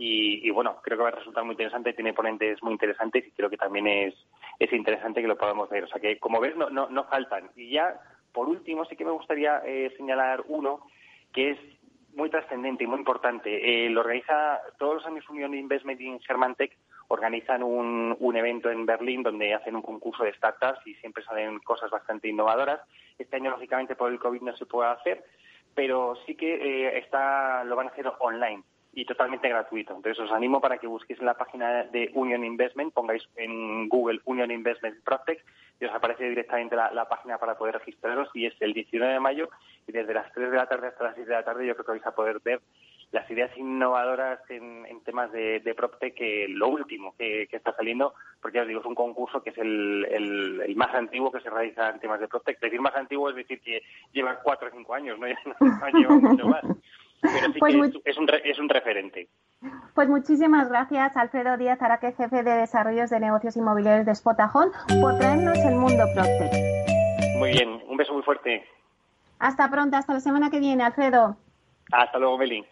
Y, 0.00 0.48
bueno, 0.50 0.76
creo 0.80 0.96
que 0.96 1.02
va 1.02 1.08
a 1.08 1.12
resultar 1.12 1.42
muy 1.42 1.54
interesante, 1.54 1.92
tiene 1.92 2.12
ponentes 2.12 2.62
muy 2.62 2.72
interesantes 2.72 3.26
y 3.26 3.32
creo 3.32 3.50
que 3.50 3.56
también 3.56 3.88
es, 3.88 4.14
es 4.60 4.72
interesante 4.72 5.20
que 5.20 5.26
lo 5.26 5.36
podamos 5.36 5.68
ver. 5.68 5.84
O 5.84 5.88
sea 5.88 6.00
que, 6.00 6.20
como 6.20 6.38
ves, 6.38 6.54
no, 6.56 6.70
no, 6.70 6.88
no 6.88 7.04
faltan. 7.04 7.50
Y 7.56 7.70
ya, 7.70 7.98
por 8.32 8.48
último, 8.48 8.84
sí 8.84 8.94
que 8.94 9.04
me 9.04 9.10
gustaría 9.10 9.60
eh, 9.66 9.92
señalar 9.96 10.44
uno 10.46 10.86
que 11.32 11.50
es 11.50 11.58
muy 12.14 12.30
trascendente 12.30 12.84
y 12.84 12.86
muy 12.86 12.98
importante. 12.98 13.86
Eh, 13.86 13.90
lo 13.90 14.02
organiza 14.02 14.60
todos 14.78 14.94
los 14.96 15.06
años 15.06 15.28
Unión 15.28 15.52
Investment 15.54 16.00
in 16.00 16.20
Germantech 16.20 16.76
organizan 17.08 17.62
un, 17.62 18.16
un, 18.20 18.36
evento 18.36 18.70
en 18.70 18.86
Berlín 18.86 19.22
donde 19.22 19.54
hacen 19.54 19.74
un 19.74 19.82
concurso 19.82 20.24
de 20.24 20.34
startups 20.34 20.86
y 20.86 20.94
siempre 20.96 21.24
salen 21.24 21.58
cosas 21.60 21.90
bastante 21.90 22.28
innovadoras. 22.28 22.80
Este 23.18 23.36
año, 23.36 23.50
lógicamente, 23.50 23.96
por 23.96 24.12
el 24.12 24.18
COVID 24.18 24.42
no 24.42 24.56
se 24.56 24.66
puede 24.66 24.90
hacer, 24.90 25.24
pero 25.74 26.16
sí 26.26 26.34
que 26.34 26.54
eh, 26.54 26.98
está, 26.98 27.64
lo 27.64 27.76
van 27.76 27.88
a 27.88 27.90
hacer 27.90 28.10
online 28.20 28.62
y 28.92 29.04
totalmente 29.04 29.48
gratuito. 29.48 29.94
Entonces 29.94 30.18
os 30.24 30.32
animo 30.32 30.60
para 30.60 30.78
que 30.78 30.86
busquéis 30.86 31.20
en 31.20 31.26
la 31.26 31.34
página 31.34 31.84
de 31.84 32.10
Union 32.14 32.44
Investment, 32.44 32.92
pongáis 32.92 33.22
en 33.36 33.88
Google 33.88 34.20
Union 34.24 34.50
Investment 34.50 35.02
Protect 35.04 35.46
y 35.80 35.84
os 35.84 35.94
aparece 35.94 36.28
directamente 36.28 36.74
la, 36.74 37.08
página 37.08 37.38
para 37.38 37.56
poder 37.56 37.74
registraros 37.74 38.28
y 38.34 38.46
es 38.46 38.54
el 38.60 38.72
19 38.72 39.12
de 39.12 39.20
mayo 39.20 39.48
y 39.86 39.92
desde 39.92 40.14
las 40.14 40.32
3 40.32 40.50
de 40.50 40.56
la 40.56 40.66
tarde 40.66 40.88
hasta 40.88 41.04
las 41.04 41.14
6 41.14 41.28
de 41.28 41.34
la 41.34 41.44
tarde 41.44 41.66
yo 41.66 41.74
creo 41.74 41.86
que 41.86 41.92
vais 41.92 42.06
a 42.06 42.14
poder 42.14 42.40
ver 42.40 42.60
las 43.10 43.30
ideas 43.30 43.50
innovadoras 43.56 44.38
en, 44.50 44.84
temas 45.04 45.32
de, 45.32 45.60
de 45.60 45.74
PropTech, 45.74 46.14
que 46.14 46.46
lo 46.48 46.68
último 46.68 47.14
que, 47.16 47.48
está 47.50 47.74
saliendo, 47.74 48.14
porque 48.42 48.56
ya 48.56 48.62
os 48.62 48.68
digo, 48.68 48.80
es 48.80 48.86
un 48.86 48.94
concurso 48.94 49.42
que 49.42 49.50
es 49.50 49.58
el, 49.58 50.74
más 50.76 50.94
antiguo 50.94 51.32
que 51.32 51.40
se 51.40 51.50
realiza 51.50 51.88
en 51.88 52.00
temas 52.00 52.20
de 52.20 52.28
PropTech. 52.28 52.60
Decir 52.60 52.80
más 52.80 52.94
antiguo 52.94 53.30
es 53.30 53.36
decir 53.36 53.60
que 53.60 53.82
lleva 54.12 54.38
cuatro 54.42 54.68
o 54.68 54.70
cinco 54.70 54.94
años, 54.94 55.18
no, 55.18 55.26
no 55.60 55.98
lleva 55.98 56.14
mucho 56.14 56.48
más. 56.48 56.62
Pero 57.20 57.52
sí 57.52 57.58
pues 57.58 57.74
que 57.74 58.10
es, 58.10 58.18
un, 58.18 58.28
es 58.44 58.58
un 58.58 58.68
referente. 58.68 59.28
Pues 59.94 60.08
muchísimas 60.08 60.68
gracias, 60.68 61.16
Alfredo 61.16 61.56
Díaz 61.56 61.82
Araque, 61.82 62.12
jefe 62.12 62.42
de 62.42 62.52
desarrollos 62.52 63.10
de 63.10 63.18
negocios 63.18 63.56
inmobiliarios 63.56 64.06
de 64.06 64.14
Spotajón, 64.14 64.70
por 65.00 65.18
traernos 65.18 65.58
el 65.58 65.74
mundo 65.74 66.04
PropTech. 66.14 66.52
Muy 67.38 67.50
bien, 67.50 67.80
un 67.88 67.96
beso 67.96 68.12
muy 68.12 68.22
fuerte. 68.22 68.64
Hasta 69.40 69.68
pronto, 69.70 69.96
hasta 69.96 70.12
la 70.12 70.20
semana 70.20 70.50
que 70.50 70.60
viene, 70.60 70.84
Alfredo. 70.84 71.36
Hasta 71.90 72.18
luego, 72.18 72.38
Meli. 72.38 72.64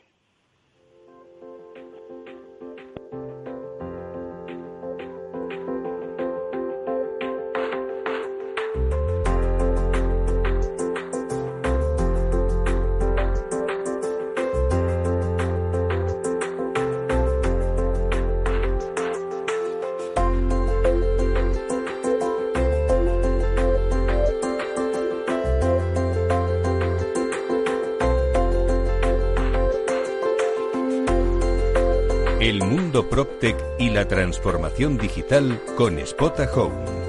PropTech 33.04 33.56
y 33.78 33.90
la 33.90 34.09
transformación 34.09 34.96
digital 34.96 35.61
con 35.76 35.98
Spota 36.06 36.50
Home. 36.54 37.06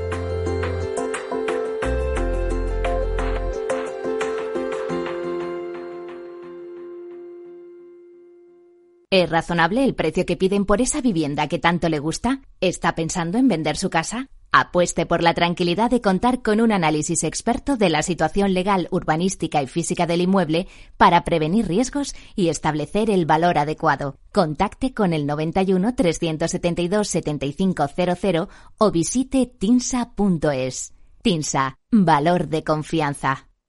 ¿Es 9.10 9.30
razonable 9.30 9.86
el 9.86 9.96
precio 9.96 10.26
que 10.26 10.36
piden 10.36 10.66
por 10.66 10.82
esa 10.82 11.00
vivienda 11.00 11.48
que 11.48 11.60
tanto 11.60 11.88
le 11.88 12.00
gusta? 12.00 12.42
¿Está 12.60 12.94
pensando 12.94 13.38
en 13.38 13.48
vender 13.48 13.78
su 13.78 13.90
casa? 13.90 14.28
Apueste 14.52 15.06
por 15.06 15.22
la 15.22 15.34
tranquilidad 15.34 15.92
de 15.92 16.02
contar 16.02 16.42
con 16.42 16.62
un 16.62 16.72
análisis 16.72 17.24
experto 17.24 17.76
de 17.76 17.90
la 17.90 18.02
situación 18.02 18.54
legal, 18.54 18.88
urbanística 18.92 19.62
y 19.62 19.68
física 19.68 20.08
del 20.08 20.22
inmueble 20.22 20.68
para 20.96 21.24
prevenir 21.24 21.68
riesgos 21.68 22.16
y 22.36 22.50
establecer 22.50 23.10
el 23.10 23.26
valor 23.26 23.58
adecuado. 23.58 24.18
Contacte 24.32 24.94
con 24.94 25.14
el 25.14 25.26
91 25.26 25.96
372 25.96 27.08
7500 27.08 28.48
o 28.78 28.92
visite 28.92 29.46
tinsa.es. 29.46 30.94
Tinsa, 31.22 31.78
valor 31.92 32.48
de 32.48 32.64
confianza. 32.64 33.47